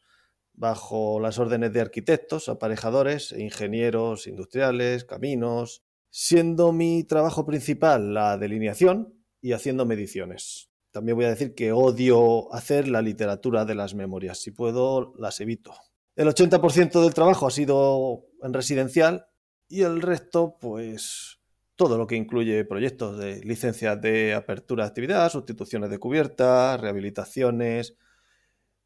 bajo 0.53 1.19
las 1.19 1.39
órdenes 1.39 1.73
de 1.73 1.81
arquitectos, 1.81 2.47
aparejadores, 2.47 3.31
ingenieros 3.31 4.27
industriales, 4.27 5.03
caminos, 5.03 5.83
siendo 6.11 6.71
mi 6.71 7.03
trabajo 7.03 7.43
principal 7.43 8.13
la 8.13 8.37
delineación 8.37 9.15
y 9.41 9.53
haciendo 9.53 9.87
mediciones. 9.87 10.69
También 10.91 11.17
voy 11.17 11.25
a 11.25 11.29
decir 11.29 11.55
que 11.55 11.71
odio 11.71 12.53
hacer 12.53 12.87
la 12.87 13.01
literatura 13.01 13.65
de 13.65 13.73
las 13.73 13.95
memorias. 13.95 14.37
Si 14.37 14.51
puedo, 14.51 15.15
las 15.17 15.39
evito. 15.39 15.73
El 16.15 16.27
80% 16.27 17.01
del 17.01 17.13
trabajo 17.13 17.47
ha 17.47 17.51
sido 17.51 18.25
en 18.41 18.53
residencial 18.53 19.27
y 19.67 19.83
el 19.83 20.01
resto, 20.01 20.57
pues, 20.59 21.39
todo 21.75 21.97
lo 21.97 22.05
que 22.05 22.15
incluye 22.15 22.65
proyectos 22.65 23.17
de 23.17 23.41
licencias 23.43 23.99
de 24.01 24.33
apertura 24.33 24.83
de 24.83 24.89
actividad, 24.89 25.31
sustituciones 25.31 25.89
de 25.89 25.99
cubiertas, 25.99 26.79
rehabilitaciones, 26.79 27.95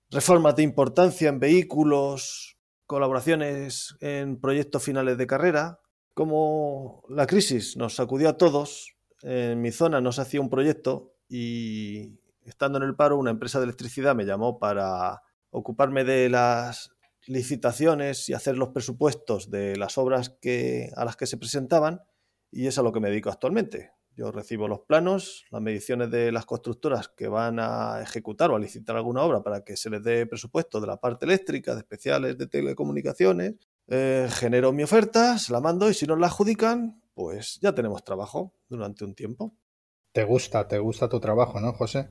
reformas 0.10 0.55
de 0.55 0.63
importancia 0.63 1.29
en 1.29 1.39
vehículos, 1.39 2.58
colaboraciones 2.86 3.96
en 4.00 4.39
proyectos 4.39 4.84
finales 4.84 5.17
de 5.17 5.27
carrera. 5.27 5.79
Como 6.13 7.03
la 7.10 7.27
crisis 7.27 7.75
nos 7.75 7.96
sacudió 7.96 8.29
a 8.29 8.38
todos, 8.38 8.96
en 9.24 9.62
mi 9.62 9.72
zona 9.72 10.00
no 10.00 10.12
se 10.12 10.22
hacía 10.22 10.39
un 10.39 10.50
proyecto 10.50 11.15
y 11.27 12.20
estando 12.44 12.77
en 12.77 12.84
el 12.84 12.96
paro 12.96 13.17
una 13.17 13.32
empresa 13.32 13.60
de 13.60 13.65
electricidad 13.65 14.15
me 14.15 14.25
llamó 14.25 14.60
para 14.60 15.22
ocuparme 15.50 16.03
de 16.03 16.29
las 16.29 16.95
licitaciones 17.27 18.29
y 18.29 18.34
hacer 18.34 18.58
los 18.58 18.70
presupuestos 18.70 19.50
de 19.50 19.75
las 19.75 19.98
obras 19.98 20.29
que, 20.41 20.91
a 20.96 21.05
las 21.05 21.15
que 21.15 21.27
se 21.27 21.38
presentaban 21.38 22.01
y 22.51 22.67
es 22.67 22.77
a 22.77 22.84
lo 22.84 22.91
que 22.91 23.00
me 23.00 23.10
dedico 23.10 23.29
actualmente. 23.29 23.91
Yo 24.17 24.32
recibo 24.32 24.70
los 24.70 24.82
planos, 24.82 25.46
las 25.51 25.62
mediciones 25.62 26.10
de 26.10 26.32
las 26.32 26.46
constructoras 26.46 27.10
que 27.10 27.27
van 27.27 27.60
a 27.60 28.01
ejecutar 28.01 28.50
o 28.50 28.55
a 28.55 28.60
licitar 28.60 28.96
alguna 28.96 29.24
obra 29.24 29.44
para 29.44 29.65
que 29.65 29.75
se 29.75 29.89
les 29.89 30.01
dé 30.03 30.25
presupuesto 30.25 30.79
de 30.79 30.88
la 30.88 30.98
parte 30.98 31.25
eléctrica, 31.25 31.74
de 31.74 31.79
especiales 31.79 32.38
de 32.38 32.48
telecomunicaciones. 32.48 33.55
Eh, 33.88 34.29
genero 34.32 34.72
mi 34.72 34.84
oferta, 34.84 35.38
se 35.38 35.51
la 35.51 35.60
mando 35.60 35.89
y 35.89 35.94
si 35.94 36.08
no 36.08 36.15
la 36.15 36.27
adjudican, 36.27 37.01
pues 37.13 37.60
ya 37.62 37.75
tenemos 37.75 38.05
trabajo 38.05 38.53
durante 38.70 39.03
un 39.03 39.15
tiempo. 39.15 39.58
¿Te 40.13 40.24
gusta, 40.24 40.65
te 40.65 40.79
gusta 40.79 41.10
tu 41.10 41.20
trabajo, 41.20 41.60
no, 41.60 41.74
José? 41.74 42.10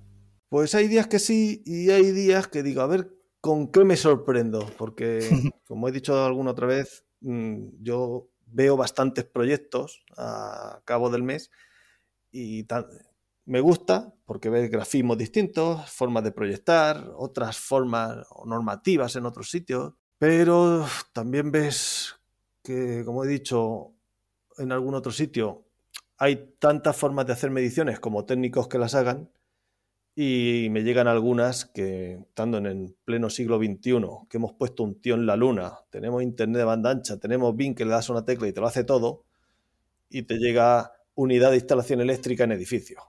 Pues 0.50 0.74
hay 0.74 0.88
días 0.88 1.06
que 1.06 1.18
sí 1.18 1.62
y 1.64 1.88
hay 1.88 2.10
días 2.12 2.48
que 2.48 2.62
digo, 2.62 2.82
a 2.82 2.86
ver, 2.86 3.14
¿con 3.44 3.70
qué 3.70 3.84
me 3.84 3.98
sorprendo? 3.98 4.66
Porque, 4.78 5.18
como 5.68 5.86
he 5.86 5.92
dicho 5.92 6.24
alguna 6.24 6.52
otra 6.52 6.66
vez, 6.66 7.04
mm, 7.20 7.82
yo 7.82 8.30
veo 8.46 8.74
bastantes 8.78 9.26
proyectos 9.26 10.02
a 10.16 10.80
cabo 10.86 11.10
del 11.10 11.24
mes 11.24 11.50
y 12.32 12.66
me 13.44 13.60
gusta 13.60 14.14
porque 14.24 14.48
ves 14.48 14.70
grafismos 14.70 15.18
distintos, 15.18 15.90
formas 15.90 16.24
de 16.24 16.32
proyectar, 16.32 17.12
otras 17.18 17.58
formas 17.58 18.26
normativas 18.46 19.14
en 19.16 19.26
otros 19.26 19.50
sitios, 19.50 19.92
pero 20.16 20.86
también 21.12 21.52
ves 21.52 22.14
que, 22.62 23.02
como 23.04 23.24
he 23.24 23.28
dicho 23.28 23.92
en 24.56 24.72
algún 24.72 24.94
otro 24.94 25.12
sitio, 25.12 25.66
hay 26.16 26.54
tantas 26.58 26.96
formas 26.96 27.26
de 27.26 27.34
hacer 27.34 27.50
mediciones 27.50 28.00
como 28.00 28.24
técnicos 28.24 28.68
que 28.68 28.78
las 28.78 28.94
hagan 28.94 29.28
y 30.16 30.68
me 30.70 30.84
llegan 30.84 31.08
algunas 31.08 31.64
que, 31.64 32.14
estando 32.14 32.58
en 32.58 32.66
el 32.66 32.96
pleno 33.04 33.30
siglo 33.30 33.58
XXI, 33.58 34.00
que 34.30 34.36
hemos 34.36 34.52
puesto 34.52 34.84
un 34.84 35.00
tío 35.00 35.14
en 35.14 35.26
la 35.26 35.36
luna, 35.36 35.74
tenemos 35.90 36.22
internet 36.22 36.58
de 36.58 36.64
banda 36.64 36.90
ancha, 36.90 37.18
tenemos 37.18 37.56
BIM 37.56 37.74
que 37.74 37.84
le 37.84 37.90
das 37.90 38.08
una 38.10 38.24
tecla 38.24 38.46
y 38.46 38.52
te 38.52 38.60
lo 38.60 38.68
hace 38.68 38.84
todo, 38.84 39.24
y 40.08 40.22
te 40.22 40.36
llega 40.36 40.92
unidad 41.14 41.50
de 41.50 41.56
instalación 41.56 42.00
eléctrica 42.00 42.44
en 42.44 42.52
edificio, 42.52 43.02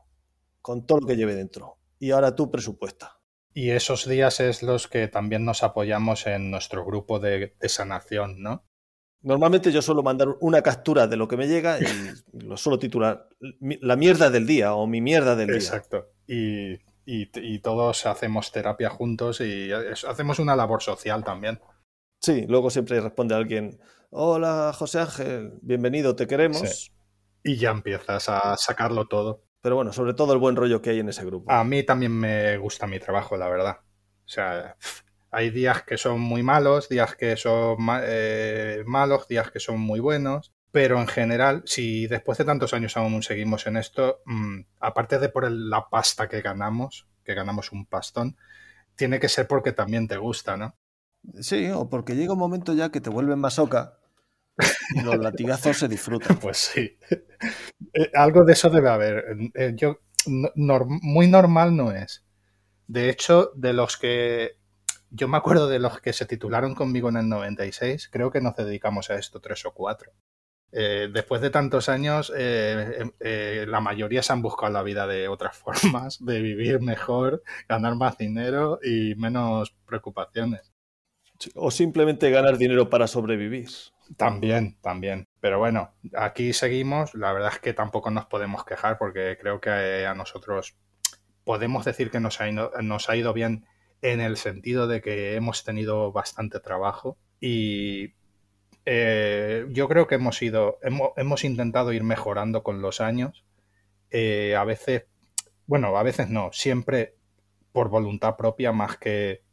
con 0.62 0.88
todo 0.88 1.01
lo 1.01 1.07
que 1.07 1.15
lleve 1.15 1.35
dentro. 1.35 1.77
Y 2.00 2.12
ahora 2.12 2.35
tú 2.35 2.50
presupuesta. 2.50 3.19
Y 3.53 3.69
esos 3.69 4.07
días 4.09 4.39
es 4.39 4.63
los 4.63 4.88
que 4.88 5.07
también 5.07 5.45
nos 5.45 5.63
apoyamos 5.63 6.25
en 6.25 6.50
nuestro 6.50 6.83
grupo 6.85 7.19
de, 7.19 7.55
de 7.59 7.69
sanación, 7.69 8.41
¿no? 8.41 8.65
Normalmente 9.21 9.71
yo 9.71 9.81
suelo 9.81 10.03
mandar 10.03 10.27
una 10.41 10.62
captura 10.62 11.07
de 11.07 11.17
lo 11.17 11.27
que 11.27 11.38
me 11.38 11.47
llega 11.47 11.79
y 11.79 11.83
lo 12.45 12.57
suelo 12.57 12.77
titular 12.77 13.27
La 13.59 13.95
mierda 13.95 14.29
del 14.29 14.45
día 14.45 14.75
o 14.75 14.85
mi 14.85 15.01
mierda 15.01 15.35
del 15.35 15.47
día. 15.47 15.55
Exacto. 15.55 16.12
Y, 16.27 16.77
y, 17.05 17.59
todos 17.59 18.05
hacemos 18.05 18.51
terapia 18.51 18.89
juntos 18.89 19.41
y 19.41 19.71
hacemos 19.71 20.39
una 20.39 20.55
labor 20.55 20.81
social 20.81 21.24
también. 21.24 21.59
Sí, 22.21 22.45
luego 22.47 22.69
siempre 22.69 23.00
responde 23.00 23.35
alguien, 23.35 23.79
hola 24.09 24.74
José 24.74 25.00
Ángel, 25.00 25.53
bienvenido, 25.62 26.15
te 26.15 26.27
queremos. 26.27 26.91
Y 27.43 27.57
ya 27.57 27.71
empiezas 27.71 28.27
a 28.29 28.57
sacarlo 28.57 29.07
todo. 29.07 29.43
Pero 29.62 29.75
bueno, 29.75 29.93
sobre 29.93 30.13
todo 30.13 30.33
el 30.33 30.39
buen 30.39 30.55
rollo 30.55 30.81
que 30.81 30.91
hay 30.91 31.00
en 31.00 31.09
ese 31.09 31.25
grupo. 31.25 31.51
A 31.51 31.63
mí 31.63 31.83
también 31.83 32.12
me 32.12 32.57
gusta 32.57 32.88
mi 32.88 33.00
trabajo, 33.00 33.38
la 33.38 33.50
verdad. 33.50 33.77
O 33.81 34.27
sea, 34.27 34.77
hay 35.31 35.50
días 35.50 35.83
que 35.83 35.97
son 35.97 36.21
muy 36.21 36.43
malos, 36.43 36.89
días 36.89 37.15
que 37.15 37.38
son 37.38 37.77
eh, 38.03 38.83
malos, 38.88 39.27
días 39.27 39.51
que 39.51 39.59
son 39.59 39.79
muy 39.79 40.00
buenos. 40.00 40.54
Pero 40.75 41.00
en 41.00 41.08
general, 41.08 41.63
si 41.65 42.05
después 42.05 42.38
de 42.38 42.44
tantos 42.44 42.74
años 42.74 42.98
aún 42.98 43.24
seguimos 43.24 43.65
en 43.65 43.77
esto, 43.77 44.20
mm, 44.25 44.60
aparte 44.82 45.20
de 45.20 45.29
por 45.29 45.50
la 45.50 45.88
pasta 45.89 46.27
que 46.27 46.41
ganamos, 46.41 47.08
que 47.24 47.34
ganamos 47.34 47.72
un 47.72 47.86
pastón, 47.86 48.36
tiene 48.98 49.22
que 49.22 49.29
ser 49.29 49.48
porque 49.48 49.72
también 49.72 50.10
te 50.10 50.17
gusta, 50.17 50.58
¿no? 50.58 50.75
Sí, 51.39 51.70
o 51.70 51.89
porque 51.89 52.17
llega 52.17 52.34
un 52.34 52.39
momento 52.39 52.74
ya 52.74 52.91
que 52.91 53.00
te 53.00 53.10
vuelven 53.10 53.39
masoca 53.39 54.00
y 54.94 55.00
los 55.00 55.17
latigazos 55.17 55.77
se 55.77 55.88
disfrutan. 55.88 56.38
Pues 56.41 56.58
sí. 56.58 56.98
Eh, 57.94 58.12
algo 58.13 58.44
de 58.44 58.51
eso 58.51 58.70
debe 58.70 58.89
haber. 58.89 59.24
Eh, 59.53 59.72
yo, 59.77 60.01
muy 60.25 61.29
normal 61.29 61.74
no 61.74 61.94
es. 61.94 62.25
De 62.86 63.10
hecho, 63.10 63.53
de 63.55 63.72
los 63.72 63.96
que. 63.96 64.58
Yo 65.10 65.29
me 65.29 65.38
acuerdo 65.38 65.70
de 65.70 65.79
los 65.79 66.01
que 66.01 66.12
se 66.12 66.25
titularon 66.25 66.75
conmigo 66.75 67.08
en 67.08 67.15
el 67.15 67.29
96, 67.29 68.10
creo 68.12 68.29
que 68.29 68.41
nos 68.41 68.58
dedicamos 68.58 69.10
a 69.10 69.15
esto 69.15 69.39
tres 69.39 69.65
o 69.65 69.74
cuatro. 69.74 70.12
Eh, 70.72 71.10
después 71.12 71.41
de 71.41 71.50
tantos 71.50 71.88
años, 71.88 72.31
la 72.36 73.79
mayoría 73.81 74.24
se 74.24 74.34
han 74.34 74.41
buscado 74.41 74.74
la 74.74 74.84
vida 74.84 75.07
de 75.07 75.27
otras 75.27 75.57
formas, 75.57 76.24
de 76.24 76.41
vivir 76.41 76.81
mejor, 76.81 77.43
ganar 77.67 77.95
más 77.95 78.17
dinero 78.17 78.79
y 78.84 79.15
menos 79.15 79.75
preocupaciones. 79.86 80.74
O 81.55 81.72
simplemente 81.72 82.31
ganar 82.31 82.57
dinero 82.57 82.89
para 82.89 83.07
sobrevivir. 83.07 83.69
También, 84.17 84.77
también. 84.81 85.27
Pero 85.39 85.60
bueno, 85.60 85.93
aquí 86.15 86.53
seguimos. 86.53 87.13
La 87.15 87.34
verdad 87.34 87.53
es 87.53 87.60
que 87.60 87.74
tampoco 87.74 88.12
nos 88.12 88.25
podemos 88.25 88.63
quejar 88.63 88.98
porque 88.98 89.38
creo 89.39 89.60
que 89.60 90.05
a 90.05 90.13
nosotros 90.13 90.75
podemos 91.43 91.86
decir 91.86 92.12
que 92.12 92.19
nos 92.19 92.39
ha 92.39 92.50
ido, 92.50 92.72
nos 92.81 93.10
ha 93.10 93.15
ido 93.15 93.34
bien 93.34 93.65
en 94.01 94.22
el 94.22 94.38
sentido 94.38 94.88
de 94.88 95.01
que 95.01 95.36
hemos 95.36 95.63
tenido 95.63 96.12
bastante 96.12 96.60
trabajo 96.60 97.17
y 97.39 98.13
eh, 98.86 99.65
yo 99.70 99.88
creo 99.88 100.08
que 100.08 100.15
hemos 100.15 100.42
ido, 100.42 100.80
hemos, 101.15 101.44
intentado 101.44 101.94
ir 101.94 102.04
mejorando 102.04 102.63
con 102.63 102.82
los 102.82 103.01
años. 103.01 103.46
Eh, 104.12 104.56
a 104.56 104.63
veces, 104.63 105.06
bueno, 105.65 105.98
a 105.98 106.04
veces 106.04 106.30
no, 106.30 106.51
siempre 106.54 107.15
por 107.72 107.89
voluntad 107.89 108.38
propia 108.38 108.72
más 108.72 108.98
que 108.98 109.46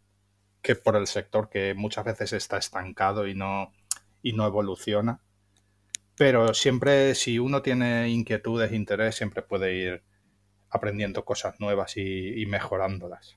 que 0.62 0.76
por 0.76 0.96
el 0.96 1.06
sector 1.06 1.50
que 1.50 1.74
muchas 1.74 2.04
veces 2.04 2.32
está 2.32 2.56
estancado 2.56 3.26
y 3.26 3.34
no, 3.34 3.72
y 4.22 4.32
no 4.32 4.46
evoluciona. 4.46 5.20
Pero 6.16 6.54
siempre, 6.54 7.14
si 7.14 7.38
uno 7.38 7.62
tiene 7.62 8.08
inquietudes, 8.08 8.72
interés, 8.72 9.16
siempre 9.16 9.42
puede 9.42 9.74
ir 9.74 10.02
aprendiendo 10.70 11.24
cosas 11.24 11.58
nuevas 11.58 11.96
y, 11.96 12.46
mejorándolas, 12.46 13.36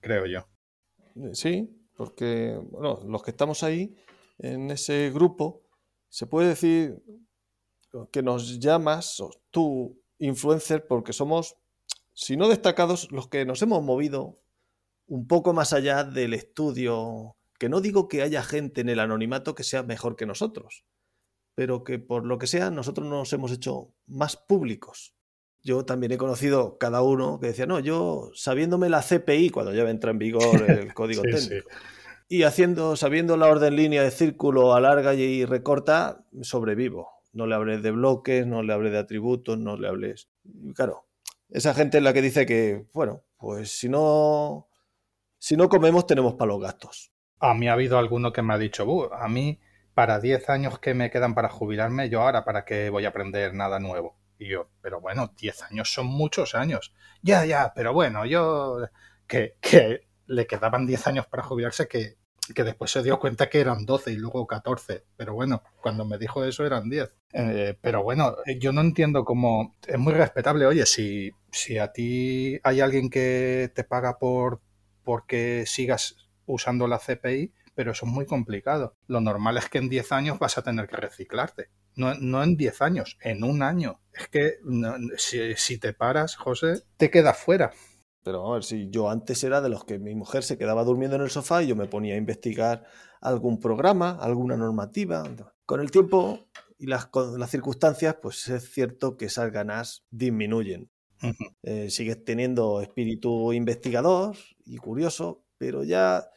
creo 0.00 0.26
yo. 0.26 0.46
Sí, 1.32 1.68
porque 1.96 2.58
bueno, 2.70 3.00
los 3.06 3.22
que 3.22 3.32
estamos 3.32 3.62
ahí 3.62 3.96
en 4.38 4.70
ese 4.70 5.10
grupo, 5.10 5.62
se 6.08 6.26
puede 6.26 6.48
decir 6.48 7.02
que 8.12 8.22
nos 8.22 8.58
llamas 8.58 9.22
tú 9.50 10.00
influencer 10.18 10.86
porque 10.86 11.12
somos, 11.12 11.56
si 12.12 12.36
no 12.36 12.48
destacados, 12.48 13.10
los 13.12 13.28
que 13.28 13.44
nos 13.44 13.62
hemos 13.62 13.82
movido 13.82 14.40
un 15.06 15.26
poco 15.26 15.52
más 15.52 15.72
allá 15.72 16.04
del 16.04 16.34
estudio, 16.34 17.36
que 17.58 17.68
no 17.68 17.80
digo 17.80 18.08
que 18.08 18.22
haya 18.22 18.42
gente 18.42 18.80
en 18.80 18.88
el 18.88 19.00
anonimato 19.00 19.54
que 19.54 19.64
sea 19.64 19.82
mejor 19.82 20.16
que 20.16 20.26
nosotros, 20.26 20.84
pero 21.54 21.84
que 21.84 21.98
por 21.98 22.24
lo 22.24 22.38
que 22.38 22.46
sea 22.46 22.70
nosotros 22.70 23.06
nos 23.06 23.32
hemos 23.32 23.52
hecho 23.52 23.92
más 24.06 24.36
públicos. 24.36 25.14
Yo 25.62 25.84
también 25.84 26.12
he 26.12 26.18
conocido 26.18 26.76
cada 26.78 27.00
uno 27.02 27.40
que 27.40 27.46
decía, 27.48 27.66
no, 27.66 27.80
yo 27.80 28.30
sabiéndome 28.34 28.90
la 28.90 29.02
CPI 29.02 29.48
cuando 29.50 29.72
ya 29.72 29.88
entra 29.88 30.10
en 30.10 30.18
vigor 30.18 30.70
el 30.70 30.92
código 30.94 31.22
técnico. 31.22 31.70
Y 32.28 32.44
haciendo, 32.44 32.96
sabiendo 32.96 33.36
la 33.36 33.48
orden 33.48 33.76
línea 33.76 34.02
de 34.02 34.10
círculo, 34.10 34.74
alarga 34.74 35.14
y 35.14 35.44
recorta, 35.44 36.24
sobrevivo. 36.42 37.10
No 37.32 37.46
le 37.46 37.54
hables 37.54 37.82
de 37.82 37.90
bloques, 37.90 38.46
no 38.46 38.62
le 38.62 38.72
hables 38.72 38.92
de 38.92 38.98
atributos, 38.98 39.58
no 39.58 39.76
le 39.76 39.88
hables. 39.88 40.28
Claro, 40.74 41.06
esa 41.50 41.74
gente 41.74 41.98
es 41.98 42.04
la 42.04 42.12
que 42.12 42.22
dice 42.22 42.46
que, 42.46 42.86
bueno, 42.92 43.22
pues 43.36 43.78
si 43.78 43.88
no 43.88 44.68
si 45.46 45.58
no 45.58 45.68
comemos, 45.68 46.06
tenemos 46.06 46.36
para 46.36 46.52
los 46.52 46.62
gastos. 46.62 47.12
A 47.38 47.52
mí 47.52 47.68
ha 47.68 47.74
habido 47.74 47.98
alguno 47.98 48.32
que 48.32 48.40
me 48.40 48.54
ha 48.54 48.56
dicho, 48.56 49.12
a 49.12 49.28
mí 49.28 49.60
para 49.92 50.18
10 50.18 50.48
años 50.48 50.78
que 50.78 50.94
me 50.94 51.10
quedan 51.10 51.34
para 51.34 51.50
jubilarme, 51.50 52.08
yo 52.08 52.22
ahora 52.22 52.46
para 52.46 52.64
qué 52.64 52.88
voy 52.88 53.04
a 53.04 53.10
aprender 53.10 53.52
nada 53.52 53.78
nuevo. 53.78 54.16
Y 54.38 54.48
yo, 54.48 54.70
pero 54.80 55.02
bueno, 55.02 55.34
10 55.36 55.64
años 55.64 55.92
son 55.92 56.06
muchos 56.06 56.54
años. 56.54 56.94
Ya, 57.20 57.44
ya, 57.44 57.74
pero 57.76 57.92
bueno, 57.92 58.24
yo 58.24 58.88
que, 59.26 59.58
que 59.60 60.08
le 60.26 60.46
quedaban 60.46 60.86
10 60.86 61.06
años 61.06 61.26
para 61.26 61.42
jubilarse 61.42 61.88
que, 61.88 62.16
que 62.54 62.64
después 62.64 62.90
se 62.90 63.02
dio 63.02 63.18
cuenta 63.18 63.48
que 63.48 63.60
eran 63.60 63.86
12 63.86 64.12
y 64.12 64.16
luego 64.16 64.46
14. 64.46 65.04
Pero 65.16 65.34
bueno, 65.34 65.62
cuando 65.80 66.04
me 66.04 66.18
dijo 66.18 66.44
eso 66.44 66.64
eran 66.66 66.88
10. 66.88 67.12
Eh, 67.32 67.78
pero 67.80 68.02
bueno, 68.02 68.36
yo 68.58 68.72
no 68.72 68.80
entiendo 68.80 69.24
cómo... 69.24 69.76
Es 69.86 69.98
muy 69.98 70.12
respetable, 70.12 70.66
oye, 70.66 70.86
si, 70.86 71.32
si 71.50 71.78
a 71.78 71.92
ti 71.92 72.58
hay 72.62 72.80
alguien 72.80 73.10
que 73.10 73.70
te 73.74 73.84
paga 73.84 74.18
por 74.18 74.60
porque 75.04 75.64
sigas 75.66 76.16
usando 76.46 76.88
la 76.88 76.98
CPI, 76.98 77.52
pero 77.74 77.92
eso 77.92 78.06
es 78.06 78.12
muy 78.12 78.26
complicado. 78.26 78.96
Lo 79.06 79.20
normal 79.20 79.58
es 79.58 79.68
que 79.68 79.78
en 79.78 79.88
10 79.88 80.12
años 80.12 80.38
vas 80.38 80.58
a 80.58 80.62
tener 80.62 80.88
que 80.88 80.96
reciclarte. 80.96 81.68
No, 81.96 82.42
en 82.42 82.56
10 82.56 82.82
años, 82.82 83.18
en 83.20 83.44
un 83.44 83.62
año. 83.62 84.00
Es 84.12 84.28
que 84.28 84.58
si, 85.16 85.78
te 85.78 85.92
paras, 85.92 86.36
José, 86.36 86.82
te 86.96 87.10
quedas 87.10 87.38
fuera. 87.38 87.72
Pero 88.24 88.50
a 88.50 88.54
ver, 88.54 88.64
si 88.64 88.88
yo 88.90 89.10
antes 89.10 89.44
era 89.44 89.60
de 89.60 89.68
los 89.68 89.84
que 89.84 89.98
mi 89.98 90.14
mujer 90.14 90.42
se 90.42 90.56
quedaba 90.56 90.82
durmiendo 90.82 91.14
en 91.16 91.22
el 91.22 91.30
sofá 91.30 91.62
y 91.62 91.68
yo 91.68 91.76
me 91.76 91.86
ponía 91.86 92.14
a 92.14 92.16
investigar 92.16 92.84
algún 93.20 93.60
programa, 93.60 94.18
alguna 94.20 94.56
normativa. 94.56 95.22
Con 95.66 95.80
el 95.80 95.90
tiempo 95.90 96.40
y 96.78 96.86
las, 96.86 97.10
las 97.36 97.50
circunstancias, 97.50 98.16
pues 98.22 98.48
es 98.48 98.72
cierto 98.72 99.18
que 99.18 99.26
esas 99.26 99.52
ganas 99.52 100.04
disminuyen. 100.10 100.90
Eh, 101.62 101.88
sigues 101.90 102.22
teniendo 102.24 102.80
espíritu 102.80 103.52
investigador 103.52 104.36
y 104.66 104.76
curioso, 104.76 105.44
pero 105.56 105.84
ya 105.84 106.28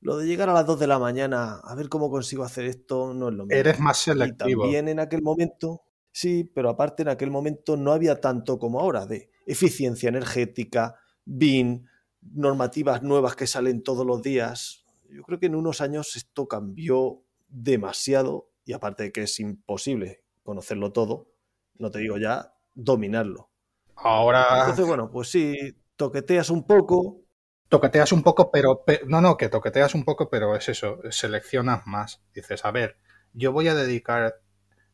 lo 0.00 0.16
de 0.16 0.26
llegar 0.26 0.48
a 0.48 0.52
las 0.52 0.66
2 0.66 0.78
de 0.78 0.86
la 0.86 0.98
mañana 0.98 1.60
a 1.62 1.74
ver 1.74 1.88
cómo 1.88 2.10
consigo 2.10 2.44
hacer 2.44 2.64
esto 2.66 3.14
no 3.14 3.28
es 3.28 3.34
lo 3.34 3.46
mismo. 3.46 3.58
Eres 3.58 3.80
más 3.80 3.98
selectivo. 3.98 4.48
Y 4.48 4.54
también 4.54 4.88
en 4.88 5.00
aquel 5.00 5.22
momento, 5.22 5.82
sí, 6.12 6.44
pero 6.44 6.68
aparte 6.68 7.02
en 7.02 7.08
aquel 7.08 7.30
momento 7.30 7.76
no 7.76 7.92
había 7.92 8.20
tanto 8.20 8.58
como 8.58 8.80
ahora 8.80 9.06
de 9.06 9.30
eficiencia 9.46 10.08
energética, 10.08 10.96
BIN, 11.28 11.88
normativas 12.22 13.02
nuevas 13.02 13.36
que 13.36 13.46
salen 13.46 13.82
todos 13.82 14.06
los 14.06 14.22
días. 14.22 14.84
Yo 15.10 15.22
creo 15.22 15.38
que 15.38 15.46
en 15.46 15.54
unos 15.54 15.80
años 15.80 16.16
esto 16.16 16.48
cambió 16.48 17.22
demasiado 17.48 18.50
y 18.64 18.72
aparte 18.72 19.04
de 19.04 19.12
que 19.12 19.22
es 19.22 19.38
imposible 19.40 20.24
conocerlo 20.42 20.92
todo, 20.92 21.30
no 21.78 21.90
te 21.90 21.98
digo 21.98 22.16
ya 22.16 22.54
dominarlo. 22.74 23.50
Ahora. 23.96 24.60
Entonces, 24.60 24.86
bueno, 24.86 25.10
pues 25.10 25.28
sí, 25.28 25.76
toqueteas 25.96 26.50
un 26.50 26.66
poco. 26.66 27.20
Toqueteas 27.68 28.12
un 28.12 28.22
poco, 28.22 28.50
pero, 28.50 28.84
No, 29.06 29.20
no, 29.20 29.36
que 29.36 29.48
toqueteas 29.48 29.94
un 29.94 30.04
poco, 30.04 30.30
pero 30.30 30.56
es 30.56 30.68
eso, 30.68 31.00
seleccionas 31.10 31.86
más. 31.86 32.22
Dices, 32.32 32.64
a 32.64 32.70
ver, 32.70 32.96
yo 33.34 33.52
voy 33.52 33.68
a 33.68 33.74
dedicar 33.74 34.40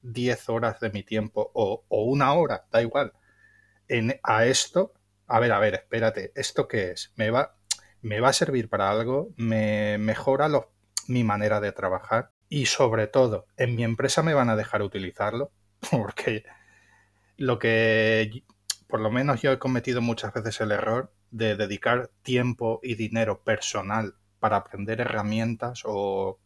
10 0.02 0.48
horas 0.48 0.80
de 0.80 0.90
mi 0.90 1.02
tiempo 1.02 1.50
o, 1.54 1.84
una 1.88 2.32
hora, 2.34 2.66
da 2.72 2.82
igual, 2.82 3.12
en, 3.88 4.18
a 4.22 4.46
esto. 4.46 4.92
A 5.26 5.40
ver, 5.40 5.52
a 5.52 5.58
ver, 5.58 5.74
espérate, 5.74 6.32
¿esto 6.34 6.68
qué 6.68 6.90
es? 6.90 7.12
¿Me 7.16 7.30
va, 7.30 7.56
me 8.02 8.20
va 8.20 8.28
a 8.28 8.34
servir 8.34 8.68
para 8.68 8.90
algo? 8.90 9.30
¿Me 9.37 9.98
mejora 9.98 10.48
mi 11.08 11.24
manera 11.24 11.60
de 11.60 11.72
trabajar? 11.72 12.30
Y 12.48 12.66
sobre 12.66 13.06
todo, 13.06 13.46
¿en 13.56 13.74
mi 13.74 13.84
empresa 13.84 14.22
me 14.22 14.34
van 14.34 14.50
a 14.50 14.56
dejar 14.56 14.82
utilizarlo? 14.82 15.50
Porque 15.90 16.44
lo 17.37 17.58
que 17.58 18.44
por 18.94 19.00
lo 19.00 19.10
menos 19.10 19.42
yo 19.42 19.50
he 19.50 19.58
cometido 19.58 20.00
muchas 20.00 20.32
veces 20.32 20.60
el 20.60 20.70
error 20.70 21.12
de 21.32 21.56
dedicar 21.56 22.12
tiempo 22.22 22.78
y 22.80 22.94
dinero 22.94 23.42
personal 23.42 24.14
para 24.38 24.58
aprender 24.58 25.00
herramientas 25.00 25.82
o, 25.84 26.38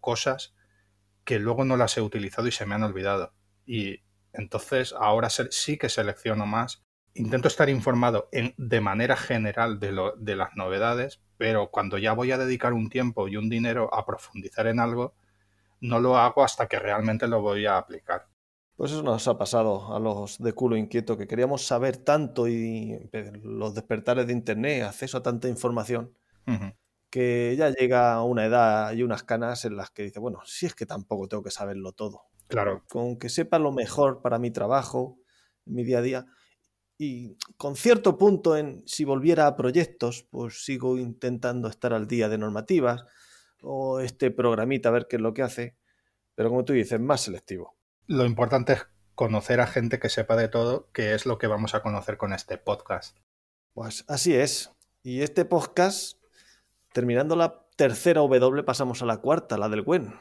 cosas 0.00 0.54
que 1.24 1.40
luego 1.40 1.64
no 1.64 1.76
las 1.76 1.96
he 1.96 2.00
utilizado 2.00 2.46
y 2.46 2.52
se 2.52 2.64
me 2.64 2.76
han 2.76 2.84
olvidado. 2.84 3.32
Y 3.66 4.02
entonces 4.32 4.94
ahora 4.96 5.30
sí 5.30 5.78
que 5.78 5.88
selecciono 5.88 6.46
más. 6.46 6.85
Intento 7.16 7.48
estar 7.48 7.68
informado 7.68 8.28
en, 8.32 8.54
de 8.56 8.80
manera 8.80 9.16
general 9.16 9.80
de, 9.80 9.92
lo, 9.92 10.14
de 10.16 10.36
las 10.36 10.54
novedades, 10.56 11.20
pero 11.36 11.70
cuando 11.70 11.98
ya 11.98 12.12
voy 12.12 12.32
a 12.32 12.38
dedicar 12.38 12.72
un 12.72 12.88
tiempo 12.90 13.28
y 13.28 13.36
un 13.36 13.48
dinero 13.48 13.92
a 13.92 14.04
profundizar 14.04 14.66
en 14.66 14.80
algo, 14.80 15.14
no 15.80 16.00
lo 16.00 16.16
hago 16.16 16.44
hasta 16.44 16.66
que 16.66 16.78
realmente 16.78 17.26
lo 17.26 17.40
voy 17.40 17.66
a 17.66 17.78
aplicar. 17.78 18.28
Pues 18.76 18.92
eso 18.92 19.02
nos 19.02 19.26
ha 19.26 19.38
pasado 19.38 19.94
a 19.94 19.98
los 19.98 20.38
de 20.38 20.52
culo 20.52 20.76
inquieto, 20.76 21.16
que 21.16 21.26
queríamos 21.26 21.66
saber 21.66 21.96
tanto 21.96 22.46
y 22.46 23.08
los 23.42 23.74
despertares 23.74 24.26
de 24.26 24.34
Internet, 24.34 24.82
acceso 24.82 25.16
a 25.16 25.22
tanta 25.22 25.48
información, 25.48 26.14
que 27.08 27.54
ya 27.56 27.70
llega 27.70 28.12
a 28.12 28.22
una 28.22 28.44
edad 28.44 28.92
y 28.92 29.02
unas 29.02 29.22
canas 29.22 29.64
en 29.64 29.76
las 29.76 29.90
que 29.90 30.02
dice, 30.02 30.20
bueno, 30.20 30.40
si 30.44 30.66
es 30.66 30.74
que 30.74 30.84
tampoco 30.84 31.26
tengo 31.26 31.42
que 31.42 31.50
saberlo 31.50 31.92
todo. 31.92 32.24
Claro. 32.48 32.84
Con 32.88 33.18
que 33.18 33.30
sepa 33.30 33.58
lo 33.58 33.72
mejor 33.72 34.20
para 34.20 34.38
mi 34.38 34.50
trabajo, 34.50 35.18
mi 35.64 35.82
día 35.82 35.98
a 35.98 36.02
día, 36.02 36.26
y 36.98 37.36
con 37.56 37.76
cierto 37.76 38.16
punto 38.16 38.56
en 38.56 38.82
si 38.86 39.04
volviera 39.04 39.46
a 39.46 39.56
proyectos, 39.56 40.26
pues 40.30 40.64
sigo 40.64 40.98
intentando 40.98 41.68
estar 41.68 41.92
al 41.92 42.06
día 42.06 42.28
de 42.28 42.38
normativas 42.38 43.04
o 43.62 44.00
este 44.00 44.30
programita 44.30 44.88
a 44.88 44.92
ver 44.92 45.06
qué 45.08 45.16
es 45.16 45.22
lo 45.22 45.34
que 45.34 45.42
hace, 45.42 45.76
pero 46.34 46.48
como 46.48 46.64
tú 46.64 46.72
dices, 46.72 47.00
más 47.00 47.22
selectivo. 47.22 47.76
Lo 48.06 48.24
importante 48.24 48.74
es 48.74 48.86
conocer 49.14 49.60
a 49.60 49.66
gente 49.66 49.98
que 49.98 50.08
sepa 50.08 50.36
de 50.36 50.48
todo, 50.48 50.90
que 50.92 51.14
es 51.14 51.26
lo 51.26 51.38
que 51.38 51.46
vamos 51.46 51.74
a 51.74 51.82
conocer 51.82 52.16
con 52.16 52.32
este 52.32 52.58
podcast. 52.58 53.18
Pues 53.72 54.04
así 54.08 54.34
es. 54.34 54.70
Y 55.02 55.22
este 55.22 55.44
podcast, 55.44 56.22
terminando 56.92 57.36
la 57.36 57.66
tercera 57.76 58.20
W, 58.20 58.62
pasamos 58.62 59.02
a 59.02 59.06
la 59.06 59.18
cuarta, 59.18 59.58
la 59.58 59.68
del 59.68 59.82
WEN. 59.82 60.14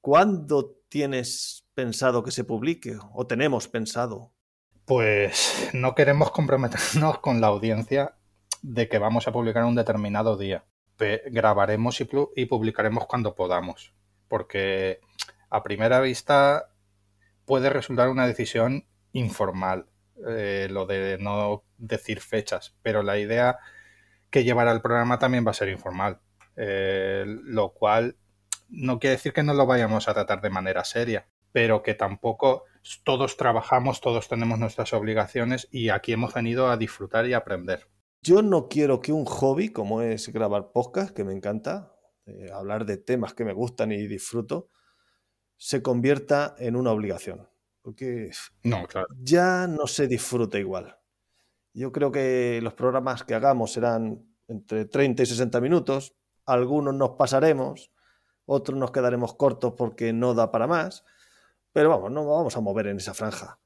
¿Cuándo 0.00 0.78
tienes 0.88 1.66
pensado 1.74 2.22
que 2.22 2.30
se 2.30 2.44
publique? 2.44 2.96
¿O 3.12 3.26
tenemos 3.26 3.68
pensado? 3.68 4.32
Pues 4.94 5.70
no 5.72 5.94
queremos 5.94 6.32
comprometernos 6.32 7.18
con 7.20 7.40
la 7.40 7.46
audiencia 7.46 8.14
de 8.60 8.90
que 8.90 8.98
vamos 8.98 9.26
a 9.26 9.32
publicar 9.32 9.64
un 9.64 9.74
determinado 9.74 10.36
día. 10.36 10.66
Grabaremos 11.30 11.98
y, 12.36 12.44
publicaremos 12.44 13.06
cuando 13.06 13.34
podamos, 13.34 13.94
porque 14.28 15.00
a 15.48 15.62
primera 15.62 15.98
vista 16.02 16.74
puede 17.46 17.70
resultar 17.70 18.10
una 18.10 18.26
decisión 18.26 18.86
informal, 19.12 19.86
eh, 20.28 20.68
lo 20.70 20.84
de 20.84 21.16
no 21.18 21.64
decir 21.78 22.20
fechas, 22.20 22.76
pero 22.82 23.02
la 23.02 23.16
idea 23.16 23.60
que 24.28 24.44
llevará 24.44 24.72
el 24.72 24.82
programa 24.82 25.18
también 25.18 25.46
va 25.46 25.52
a 25.52 25.54
ser 25.54 25.70
informal, 25.70 26.20
eh, 26.56 27.24
lo 27.26 27.70
cual 27.72 28.18
no 28.68 28.98
quiere 28.98 29.16
decir 29.16 29.32
que 29.32 29.42
no 29.42 29.54
lo 29.54 29.64
vayamos 29.64 30.06
a 30.06 30.12
tratar 30.12 30.42
de 30.42 30.50
manera 30.50 30.84
seria, 30.84 31.28
pero 31.50 31.82
que 31.82 31.94
tampoco 31.94 32.64
todos 33.04 33.36
trabajamos, 33.36 34.00
todos 34.00 34.28
tenemos 34.28 34.58
nuestras 34.58 34.92
obligaciones 34.92 35.68
y 35.70 35.88
aquí 35.88 36.12
hemos 36.12 36.34
venido 36.34 36.70
a 36.70 36.76
disfrutar 36.76 37.26
y 37.26 37.34
aprender. 37.34 37.88
Yo 38.22 38.42
no 38.42 38.68
quiero 38.68 39.00
que 39.00 39.12
un 39.12 39.24
hobby 39.24 39.70
como 39.70 40.02
es 40.02 40.28
grabar 40.28 40.72
podcast, 40.72 41.14
que 41.14 41.24
me 41.24 41.32
encanta, 41.32 41.92
eh, 42.26 42.50
hablar 42.52 42.86
de 42.86 42.96
temas 42.96 43.34
que 43.34 43.44
me 43.44 43.52
gustan 43.52 43.92
y 43.92 44.06
disfruto, 44.06 44.68
se 45.56 45.82
convierta 45.82 46.54
en 46.58 46.76
una 46.76 46.92
obligación. 46.92 47.48
Porque 47.82 48.30
no, 48.62 48.86
claro. 48.86 49.08
ya 49.18 49.66
no 49.66 49.88
se 49.88 50.06
disfruta 50.06 50.58
igual. 50.58 50.98
Yo 51.74 51.90
creo 51.90 52.12
que 52.12 52.60
los 52.62 52.74
programas 52.74 53.24
que 53.24 53.34
hagamos 53.34 53.72
serán 53.72 54.24
entre 54.46 54.84
30 54.84 55.22
y 55.22 55.26
60 55.26 55.60
minutos, 55.60 56.14
algunos 56.44 56.94
nos 56.94 57.10
pasaremos, 57.10 57.90
otros 58.44 58.78
nos 58.78 58.92
quedaremos 58.92 59.34
cortos 59.34 59.74
porque 59.76 60.12
no 60.12 60.34
da 60.34 60.52
para 60.52 60.66
más, 60.66 61.04
pero 61.72 61.88
vamos, 61.88 62.10
no 62.10 62.26
vamos 62.26 62.56
a 62.56 62.60
mover 62.60 62.88
en 62.88 62.98
esa 62.98 63.14
franja. 63.14 63.58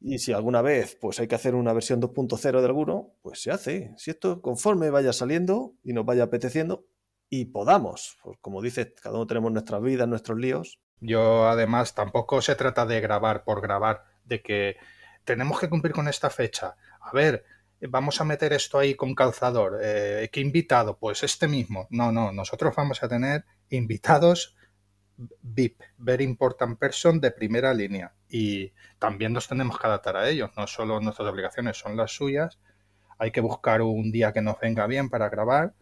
Y 0.00 0.18
si 0.18 0.32
alguna 0.32 0.62
vez 0.62 0.96
pues 1.00 1.18
hay 1.20 1.26
que 1.26 1.34
hacer 1.34 1.54
una 1.54 1.72
versión 1.72 2.00
2.0 2.00 2.60
de 2.60 2.66
alguno, 2.66 3.14
pues 3.22 3.42
se 3.42 3.50
hace. 3.50 3.94
Si 3.96 4.10
esto 4.10 4.40
conforme 4.40 4.90
vaya 4.90 5.12
saliendo 5.12 5.74
y 5.82 5.92
nos 5.92 6.04
vaya 6.04 6.24
apeteciendo 6.24 6.86
y 7.28 7.46
podamos, 7.46 8.18
pues 8.22 8.38
como 8.40 8.62
dices, 8.62 8.92
cada 9.02 9.16
uno 9.16 9.26
tenemos 9.26 9.52
nuestras 9.52 9.82
vidas, 9.82 10.08
nuestros 10.08 10.38
líos. 10.38 10.80
Yo 11.00 11.48
además 11.48 11.94
tampoco 11.94 12.40
se 12.42 12.54
trata 12.54 12.86
de 12.86 13.00
grabar 13.00 13.44
por 13.44 13.60
grabar, 13.60 14.04
de 14.24 14.42
que 14.42 14.76
tenemos 15.24 15.60
que 15.60 15.68
cumplir 15.68 15.92
con 15.92 16.08
esta 16.08 16.30
fecha. 16.30 16.76
A 17.00 17.12
ver, 17.12 17.44
vamos 17.80 18.20
a 18.20 18.24
meter 18.24 18.52
esto 18.52 18.78
ahí 18.78 18.94
con 18.94 19.14
calzador. 19.14 19.78
Eh, 19.82 20.28
¿Qué 20.32 20.40
invitado? 20.40 20.98
Pues 20.98 21.22
este 21.22 21.48
mismo. 21.48 21.86
No, 21.90 22.12
no, 22.12 22.32
nosotros 22.32 22.74
vamos 22.76 23.02
a 23.02 23.08
tener 23.08 23.44
invitados 23.68 24.56
VIP, 25.42 25.82
Very 25.98 26.24
Important 26.24 26.78
Person 26.78 27.20
de 27.20 27.30
primera 27.30 27.74
línea. 27.74 28.12
Y 28.28 28.72
también 28.98 29.32
nos 29.32 29.48
tenemos 29.48 29.78
que 29.78 29.86
adaptar 29.86 30.16
a 30.16 30.28
ellos, 30.28 30.50
no 30.56 30.66
solo 30.66 31.00
nuestras 31.00 31.28
obligaciones 31.28 31.76
son 31.76 31.96
las 31.96 32.12
suyas. 32.12 32.58
Hay 33.18 33.32
que 33.32 33.40
buscar 33.40 33.82
un 33.82 34.12
día 34.12 34.32
que 34.32 34.42
nos 34.42 34.60
venga 34.60 34.86
bien 34.86 35.10
para 35.10 35.28
grabar 35.28 35.74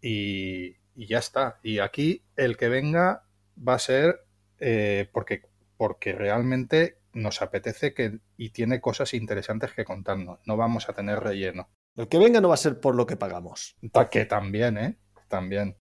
y, 0.00 0.76
ya 0.96 1.18
está. 1.18 1.58
Y 1.62 1.78
aquí 1.78 2.22
el 2.36 2.56
que 2.56 2.68
venga 2.68 3.24
va 3.56 3.74
a 3.74 3.78
ser 3.78 4.24
eh, 4.58 5.08
porque, 5.12 5.42
porque 5.76 6.12
realmente 6.12 6.98
nos 7.12 7.42
apetece 7.42 7.94
que, 7.94 8.18
y 8.36 8.50
tiene 8.50 8.80
cosas 8.80 9.14
interesantes 9.14 9.72
que 9.72 9.84
contarnos. 9.84 10.40
No 10.44 10.56
vamos 10.56 10.88
a 10.88 10.92
tener 10.92 11.20
relleno. 11.20 11.68
El 11.96 12.08
que 12.08 12.18
venga 12.18 12.40
no 12.40 12.48
va 12.48 12.54
a 12.54 12.58
ser 12.58 12.80
por 12.80 12.94
lo 12.94 13.06
que 13.06 13.16
pagamos. 13.16 13.76
Que 14.10 14.26
también, 14.26 14.76
¿eh? 14.76 14.98
También. 15.28 15.78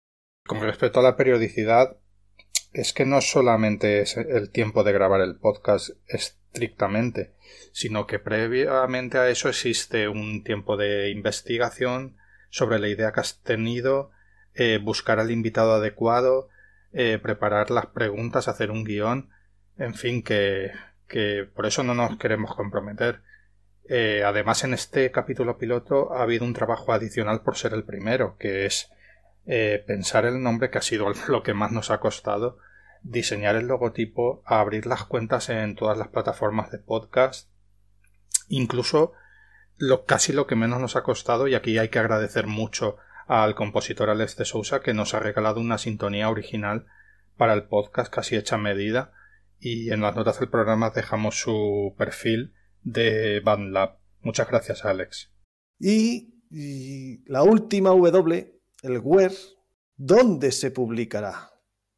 Con 0.44 0.60
respecto 0.60 1.00
a 1.00 1.02
la 1.04 1.16
periodicidad, 1.16 1.96
es 2.72 2.92
que 2.92 3.04
no 3.04 3.20
solamente 3.20 4.00
es 4.00 4.16
el 4.16 4.50
tiempo 4.50 4.84
de 4.84 4.92
grabar 4.92 5.20
el 5.20 5.36
podcast 5.36 5.90
estrictamente, 6.06 7.32
sino 7.72 8.06
que 8.06 8.18
previamente 8.18 9.18
a 9.18 9.28
eso 9.28 9.48
existe 9.48 10.08
un 10.08 10.44
tiempo 10.44 10.76
de 10.76 11.10
investigación 11.10 12.16
sobre 12.48 12.78
la 12.78 12.88
idea 12.88 13.12
que 13.12 13.20
has 13.20 13.42
tenido, 13.42 14.10
eh, 14.54 14.78
buscar 14.82 15.20
al 15.20 15.30
invitado 15.30 15.74
adecuado, 15.74 16.48
eh, 16.92 17.18
preparar 17.22 17.70
las 17.70 17.86
preguntas, 17.86 18.48
hacer 18.48 18.70
un 18.70 18.84
guion, 18.84 19.30
en 19.78 19.94
fin, 19.94 20.22
que, 20.22 20.72
que 21.08 21.48
por 21.54 21.66
eso 21.66 21.82
no 21.82 21.94
nos 21.94 22.18
queremos 22.18 22.54
comprometer. 22.54 23.22
Eh, 23.88 24.22
además, 24.24 24.62
en 24.64 24.74
este 24.74 25.10
capítulo 25.10 25.58
piloto 25.58 26.12
ha 26.12 26.22
habido 26.22 26.44
un 26.44 26.54
trabajo 26.54 26.92
adicional 26.92 27.42
por 27.42 27.56
ser 27.56 27.72
el 27.74 27.84
primero, 27.84 28.36
que 28.38 28.66
es 28.66 28.90
eh, 29.52 29.82
pensar 29.84 30.26
el 30.26 30.40
nombre, 30.40 30.70
que 30.70 30.78
ha 30.78 30.82
sido 30.82 31.08
lo 31.28 31.42
que 31.42 31.54
más 31.54 31.72
nos 31.72 31.90
ha 31.90 31.98
costado, 31.98 32.58
diseñar 33.02 33.56
el 33.56 33.66
logotipo, 33.66 34.44
abrir 34.46 34.86
las 34.86 35.04
cuentas 35.04 35.48
en 35.48 35.74
todas 35.74 35.98
las 35.98 36.06
plataformas 36.06 36.70
de 36.70 36.78
podcast, 36.78 37.50
incluso 38.46 39.12
casi 40.06 40.32
lo 40.32 40.46
que 40.46 40.54
menos 40.54 40.80
nos 40.80 40.94
ha 40.94 41.02
costado, 41.02 41.48
y 41.48 41.56
aquí 41.56 41.78
hay 41.78 41.88
que 41.88 41.98
agradecer 41.98 42.46
mucho 42.46 42.98
al 43.26 43.56
compositor 43.56 44.08
Alex 44.08 44.36
de 44.36 44.44
Sousa 44.44 44.82
que 44.82 44.94
nos 44.94 45.14
ha 45.14 45.18
regalado 45.18 45.58
una 45.58 45.78
sintonía 45.78 46.30
original 46.30 46.86
para 47.36 47.54
el 47.54 47.64
podcast 47.64 48.12
casi 48.12 48.36
hecha 48.36 48.54
a 48.54 48.58
medida 48.58 49.12
y 49.58 49.90
en 49.90 50.00
las 50.00 50.14
notas 50.14 50.38
del 50.38 50.48
programa 50.48 50.90
dejamos 50.90 51.40
su 51.40 51.96
perfil 51.98 52.54
de 52.82 53.40
BandLab. 53.40 53.98
Muchas 54.20 54.48
gracias, 54.48 54.84
Alex. 54.84 55.32
Y, 55.78 56.34
y 56.50 57.24
la 57.28 57.42
última 57.42 57.90
W 57.90 58.59
el 58.82 58.98
web, 59.00 59.32
¿dónde 59.96 60.52
se 60.52 60.70
publicará? 60.70 61.50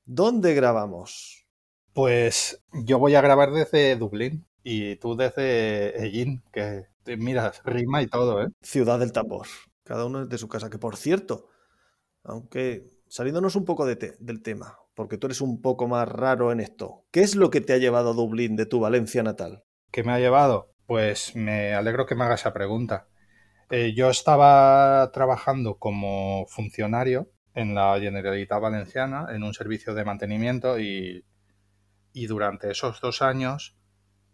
¿Dónde 0.04 0.54
grabamos? 0.54 1.46
Pues 1.92 2.64
yo 2.72 2.98
voy 2.98 3.14
a 3.14 3.20
grabar 3.20 3.52
desde 3.52 3.96
Dublín 3.96 4.46
y 4.62 4.96
tú 4.96 5.16
desde 5.16 6.06
Egin, 6.06 6.42
que 6.52 6.86
miras, 7.16 7.62
rima 7.64 8.02
y 8.02 8.06
todo, 8.06 8.42
¿eh? 8.42 8.48
Ciudad 8.62 8.98
del 8.98 9.12
Tambor. 9.12 9.46
Cada 9.84 10.06
uno 10.06 10.26
de 10.26 10.38
su 10.38 10.48
casa. 10.48 10.70
Que 10.70 10.78
por 10.78 10.96
cierto, 10.96 11.48
aunque 12.24 12.90
saliéndonos 13.08 13.56
un 13.56 13.64
poco 13.64 13.86
del 13.86 14.42
tema, 14.42 14.78
porque 14.94 15.18
tú 15.18 15.26
eres 15.26 15.40
un 15.40 15.60
poco 15.60 15.86
más 15.86 16.08
raro 16.08 16.52
en 16.52 16.60
esto, 16.60 17.04
¿qué 17.10 17.20
es 17.20 17.36
lo 17.36 17.50
que 17.50 17.60
te 17.60 17.72
ha 17.72 17.78
llevado 17.78 18.10
a 18.10 18.14
Dublín 18.14 18.56
de 18.56 18.66
tu 18.66 18.80
Valencia 18.80 19.22
natal? 19.22 19.64
¿Qué 19.90 20.02
me 20.02 20.12
ha 20.12 20.18
llevado? 20.18 20.72
Pues 20.86 21.36
me 21.36 21.74
alegro 21.74 22.06
que 22.06 22.14
me 22.14 22.24
hagas 22.24 22.40
esa 22.40 22.52
pregunta. 22.52 23.06
Eh, 23.70 23.94
yo 23.94 24.10
estaba 24.10 25.10
trabajando 25.12 25.78
como 25.78 26.46
funcionario 26.48 27.30
en 27.54 27.74
la 27.74 27.98
Generalitat 27.98 28.60
Valenciana, 28.60 29.26
en 29.30 29.42
un 29.42 29.54
servicio 29.54 29.94
de 29.94 30.04
mantenimiento 30.04 30.78
y, 30.78 31.24
durante 32.14 32.70
esos 32.70 33.00
dos 33.00 33.22
años 33.22 33.76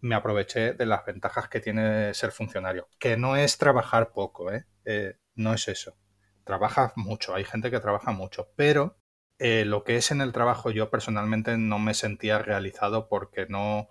me 0.00 0.14
aproveché 0.14 0.72
de 0.74 0.86
las 0.86 1.04
ventajas 1.04 1.48
que 1.48 1.60
tiene 1.60 2.14
ser 2.14 2.32
funcionario, 2.32 2.88
que 2.98 3.16
no 3.16 3.36
es 3.36 3.58
trabajar 3.58 4.12
poco, 4.12 4.52
¿eh? 4.52 4.66
Eh, 4.84 5.16
no 5.34 5.54
es 5.54 5.68
eso. 5.68 5.96
Trabajas 6.44 6.92
mucho, 6.96 7.34
hay 7.34 7.44
gente 7.44 7.70
que 7.70 7.80
trabaja 7.80 8.12
mucho, 8.12 8.48
pero 8.56 8.96
lo 9.38 9.84
que 9.84 9.96
es 9.96 10.10
en 10.10 10.20
el 10.20 10.32
trabajo 10.32 10.70
yo 10.70 10.90
personalmente 10.90 11.56
no 11.56 11.78
me 11.78 11.94
sentía 11.94 12.38
realizado 12.40 13.08
porque 13.08 13.46
no, 13.48 13.88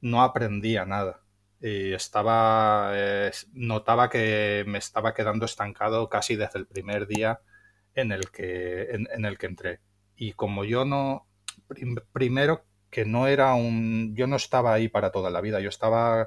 no 0.00 0.22
aprendía 0.22 0.86
nada 0.86 1.21
y 1.62 1.92
estaba 1.94 2.90
eh, 2.94 3.30
notaba 3.52 4.10
que 4.10 4.64
me 4.66 4.78
estaba 4.78 5.14
quedando 5.14 5.46
estancado 5.46 6.08
casi 6.08 6.34
desde 6.34 6.58
el 6.58 6.66
primer 6.66 7.06
día 7.06 7.40
en 7.94 8.10
el 8.10 8.30
que 8.30 8.90
en, 8.90 9.24
el 9.24 9.38
que 9.38 9.46
entré 9.46 9.80
y 10.16 10.32
como 10.32 10.64
yo 10.64 10.84
no 10.84 11.28
primero 12.12 12.64
que 12.90 13.04
no 13.04 13.28
era 13.28 13.54
un 13.54 14.14
yo 14.16 14.26
no 14.26 14.36
estaba 14.36 14.74
ahí 14.74 14.88
para 14.88 15.12
toda 15.12 15.30
la 15.30 15.40
vida 15.40 15.60
yo 15.60 15.68
estaba 15.68 16.26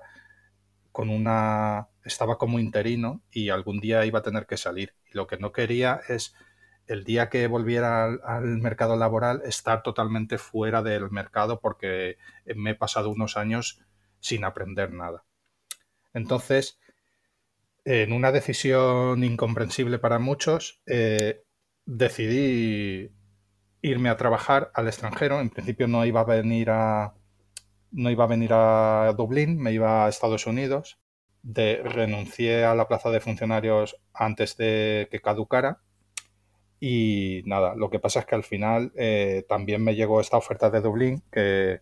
con 0.94 1.10
una 1.10 1.90
estaba 2.06 2.38
como 2.38 2.58
interino 2.58 3.22
y 3.30 3.50
algún 3.50 3.82
día 3.82 4.06
iba 4.06 4.20
a 4.20 4.24
tener 4.24 4.46
que 4.46 4.56
salir 4.56 4.94
y 5.12 5.18
lo 5.18 5.28
que 5.28 5.38
no 5.38 5.52
quería 5.52 6.00
es 6.08 6.34
el 6.88 7.04
día 7.04 7.30
que 7.30 7.48
volviera 7.48 8.06
al, 8.06 8.46
mercado 8.60 8.96
laboral 8.96 9.42
estar 9.44 9.84
totalmente 9.84 10.38
fuera 10.38 10.82
del 10.82 11.10
mercado 11.12 11.60
porque 11.60 12.18
me 12.56 12.72
he 12.72 12.76
pasado 12.76 13.10
unos 13.10 13.36
años 13.36 13.82
sin 14.22 14.46
aprender 14.46 14.94
nada. 14.94 15.25
Entonces, 16.16 16.80
en 17.84 18.14
una 18.14 18.32
decisión 18.32 19.24
incomprensible 19.24 20.00
para 20.00 20.18
muchos, 20.18 20.82
eh, 20.88 21.44
decidí 21.86 23.12
irme 23.82 24.10
a 24.10 24.18
trabajar 24.18 24.72
al 24.74 24.88
extranjero. 24.88 25.40
En 25.42 25.50
principio 25.52 25.88
no 25.88 26.06
iba 26.06 26.22
a 26.22 26.24
venir 26.24 26.70
a 26.72 27.14
no 27.92 28.10
iba 28.10 28.26
a 28.26 28.28
venir 28.28 28.52
a 28.54 29.14
Dublín, 29.18 29.58
me 29.60 29.72
iba 29.74 30.06
a 30.06 30.10
Estados 30.10 30.48
Unidos. 30.48 31.00
Renuncié 31.44 32.66
a 32.66 32.76
la 32.76 32.88
plaza 32.88 33.10
de 33.12 33.20
funcionarios 33.22 33.98
antes 34.14 34.58
de 34.58 35.08
que 35.12 35.22
caducara. 35.22 35.82
Y 36.80 37.44
nada, 37.46 37.76
lo 37.76 37.90
que 37.90 38.00
pasa 38.00 38.22
es 38.22 38.26
que 38.26 38.36
al 38.36 38.44
final 38.44 38.92
eh, 38.96 39.46
también 39.50 39.84
me 39.84 39.96
llegó 39.96 40.22
esta 40.22 40.38
oferta 40.38 40.70
de 40.70 40.82
Dublín 40.82 41.24
que, 41.32 41.82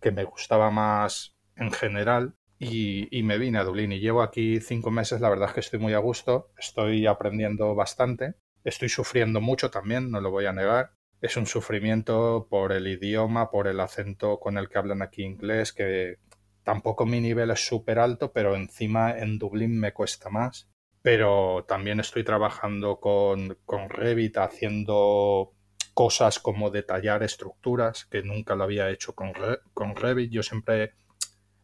que 0.00 0.10
me 0.10 0.24
gustaba 0.24 0.70
más 0.70 1.36
en 1.56 1.70
general 1.72 2.37
y, 2.58 3.16
y, 3.16 3.22
me 3.22 3.38
vine 3.38 3.58
a 3.58 3.64
Dublín 3.64 3.92
y 3.92 4.00
llevo 4.00 4.22
aquí 4.22 4.60
cinco 4.60 4.90
meses. 4.90 5.20
La 5.20 5.30
verdad 5.30 5.48
es 5.48 5.54
que 5.54 5.60
estoy 5.60 5.78
muy 5.78 5.94
a 5.94 5.98
gusto, 5.98 6.50
estoy 6.58 7.06
aprendiendo 7.06 7.74
bastante, 7.74 8.34
estoy 8.64 8.88
sufriendo 8.88 9.40
mucho 9.40 9.70
también, 9.70 10.10
no 10.10 10.20
lo 10.20 10.30
voy 10.30 10.46
a 10.46 10.52
negar 10.52 10.92
es 11.20 11.36
un 11.36 11.46
sufrimiento 11.46 12.46
por 12.48 12.72
el 12.72 12.86
idioma, 12.86 13.50
por 13.50 13.66
el 13.66 13.80
acento 13.80 14.38
con 14.38 14.56
el 14.56 14.68
que 14.68 14.78
hablan 14.78 15.02
aquí 15.02 15.24
inglés, 15.24 15.72
que 15.72 16.18
tampoco 16.62 17.06
mi 17.06 17.20
nivel 17.20 17.50
es 17.50 17.66
súper 17.66 17.98
alto, 17.98 18.32
pero 18.32 18.54
encima 18.54 19.18
en 19.18 19.38
Dublín 19.38 19.78
me 19.80 19.92
cuesta 19.92 20.30
más. 20.30 20.68
Pero 21.02 21.64
también 21.66 22.00
estoy 22.00 22.24
trabajando 22.24 23.00
con, 23.00 23.58
con 23.64 23.88
Revit, 23.88 24.36
haciendo 24.38 25.52
cosas 25.94 26.38
como 26.38 26.70
detallar 26.70 27.22
estructuras, 27.22 28.04
que 28.04 28.22
nunca 28.22 28.54
lo 28.54 28.64
había 28.64 28.90
hecho 28.90 29.14
con, 29.14 29.32
con 29.74 29.96
Revit. 29.96 30.30
Yo 30.30 30.42
siempre 30.42 30.92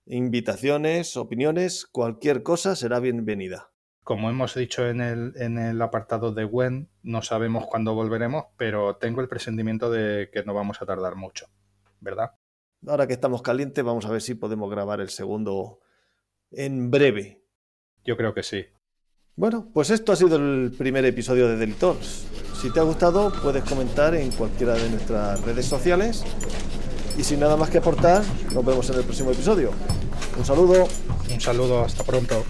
invitaciones, 0.07 1.17
opiniones, 1.17 1.87
cualquier 1.87 2.43
cosa 2.43 2.77
será 2.77 3.01
bienvenida. 3.01 3.71
Como 4.03 4.29
hemos 4.29 4.55
dicho 4.55 4.87
en 4.89 5.01
el, 5.01 5.33
en 5.37 5.59
el 5.59 5.81
apartado 5.83 6.33
de 6.33 6.45
Gwen, 6.45 6.91
no 7.03 7.23
sabemos 7.23 7.67
cuándo 7.67 7.95
volveremos, 7.95 8.47
pero 8.57 8.97
tengo 8.97 9.21
el 9.21 9.29
presentimiento 9.29 9.91
de 9.91 10.31
que 10.33 10.43
no 10.43 10.53
vamos 10.53 10.83
a 10.83 10.87
tardar 10.87 11.15
mucho, 11.17 11.47
¿verdad? 12.01 12.33
Ahora 12.87 13.07
que 13.07 13.13
estamos 13.13 13.43
calientes, 13.43 13.85
vamos 13.85 14.07
a 14.07 14.11
ver 14.11 14.23
si 14.23 14.35
podemos 14.35 14.71
grabar 14.71 15.01
el 15.01 15.11
segundo 15.11 15.81
en 16.51 16.91
breve. 16.91 17.45
Yo 18.05 18.17
creo 18.17 18.33
que 18.33 18.43
sí. 18.43 18.65
Bueno, 19.37 19.71
pues 19.73 19.91
esto 19.91 20.13
ha 20.13 20.17
sido 20.17 20.37
el 20.37 20.73
primer 20.77 21.05
episodio 21.05 21.49
de 21.49 21.57
Delitors. 21.57 22.27
Si 22.61 22.71
te 22.73 22.81
ha 22.81 22.83
gustado, 22.83 23.33
puedes 23.43 23.65
comentar 23.65 24.15
en 24.15 24.31
cualquiera 24.33 24.75
de 24.75 24.91
nuestras 24.91 25.41
redes 25.43 25.67
sociales 25.67 26.25
y 27.17 27.23
sin 27.23 27.41
nada 27.41 27.57
más 27.57 27.71
que 27.71 27.79
aportar, 27.79 28.23
nos 28.53 28.65
vemos 28.65 28.89
en 28.91 28.97
el 28.97 29.05
próximo 29.05 29.31
episodio. 29.31 29.73
Un 30.39 30.45
saludo. 30.45 30.87
Un 31.33 31.41
saludo, 31.41 31.85
hasta 31.85 32.03
pronto. 32.03 32.45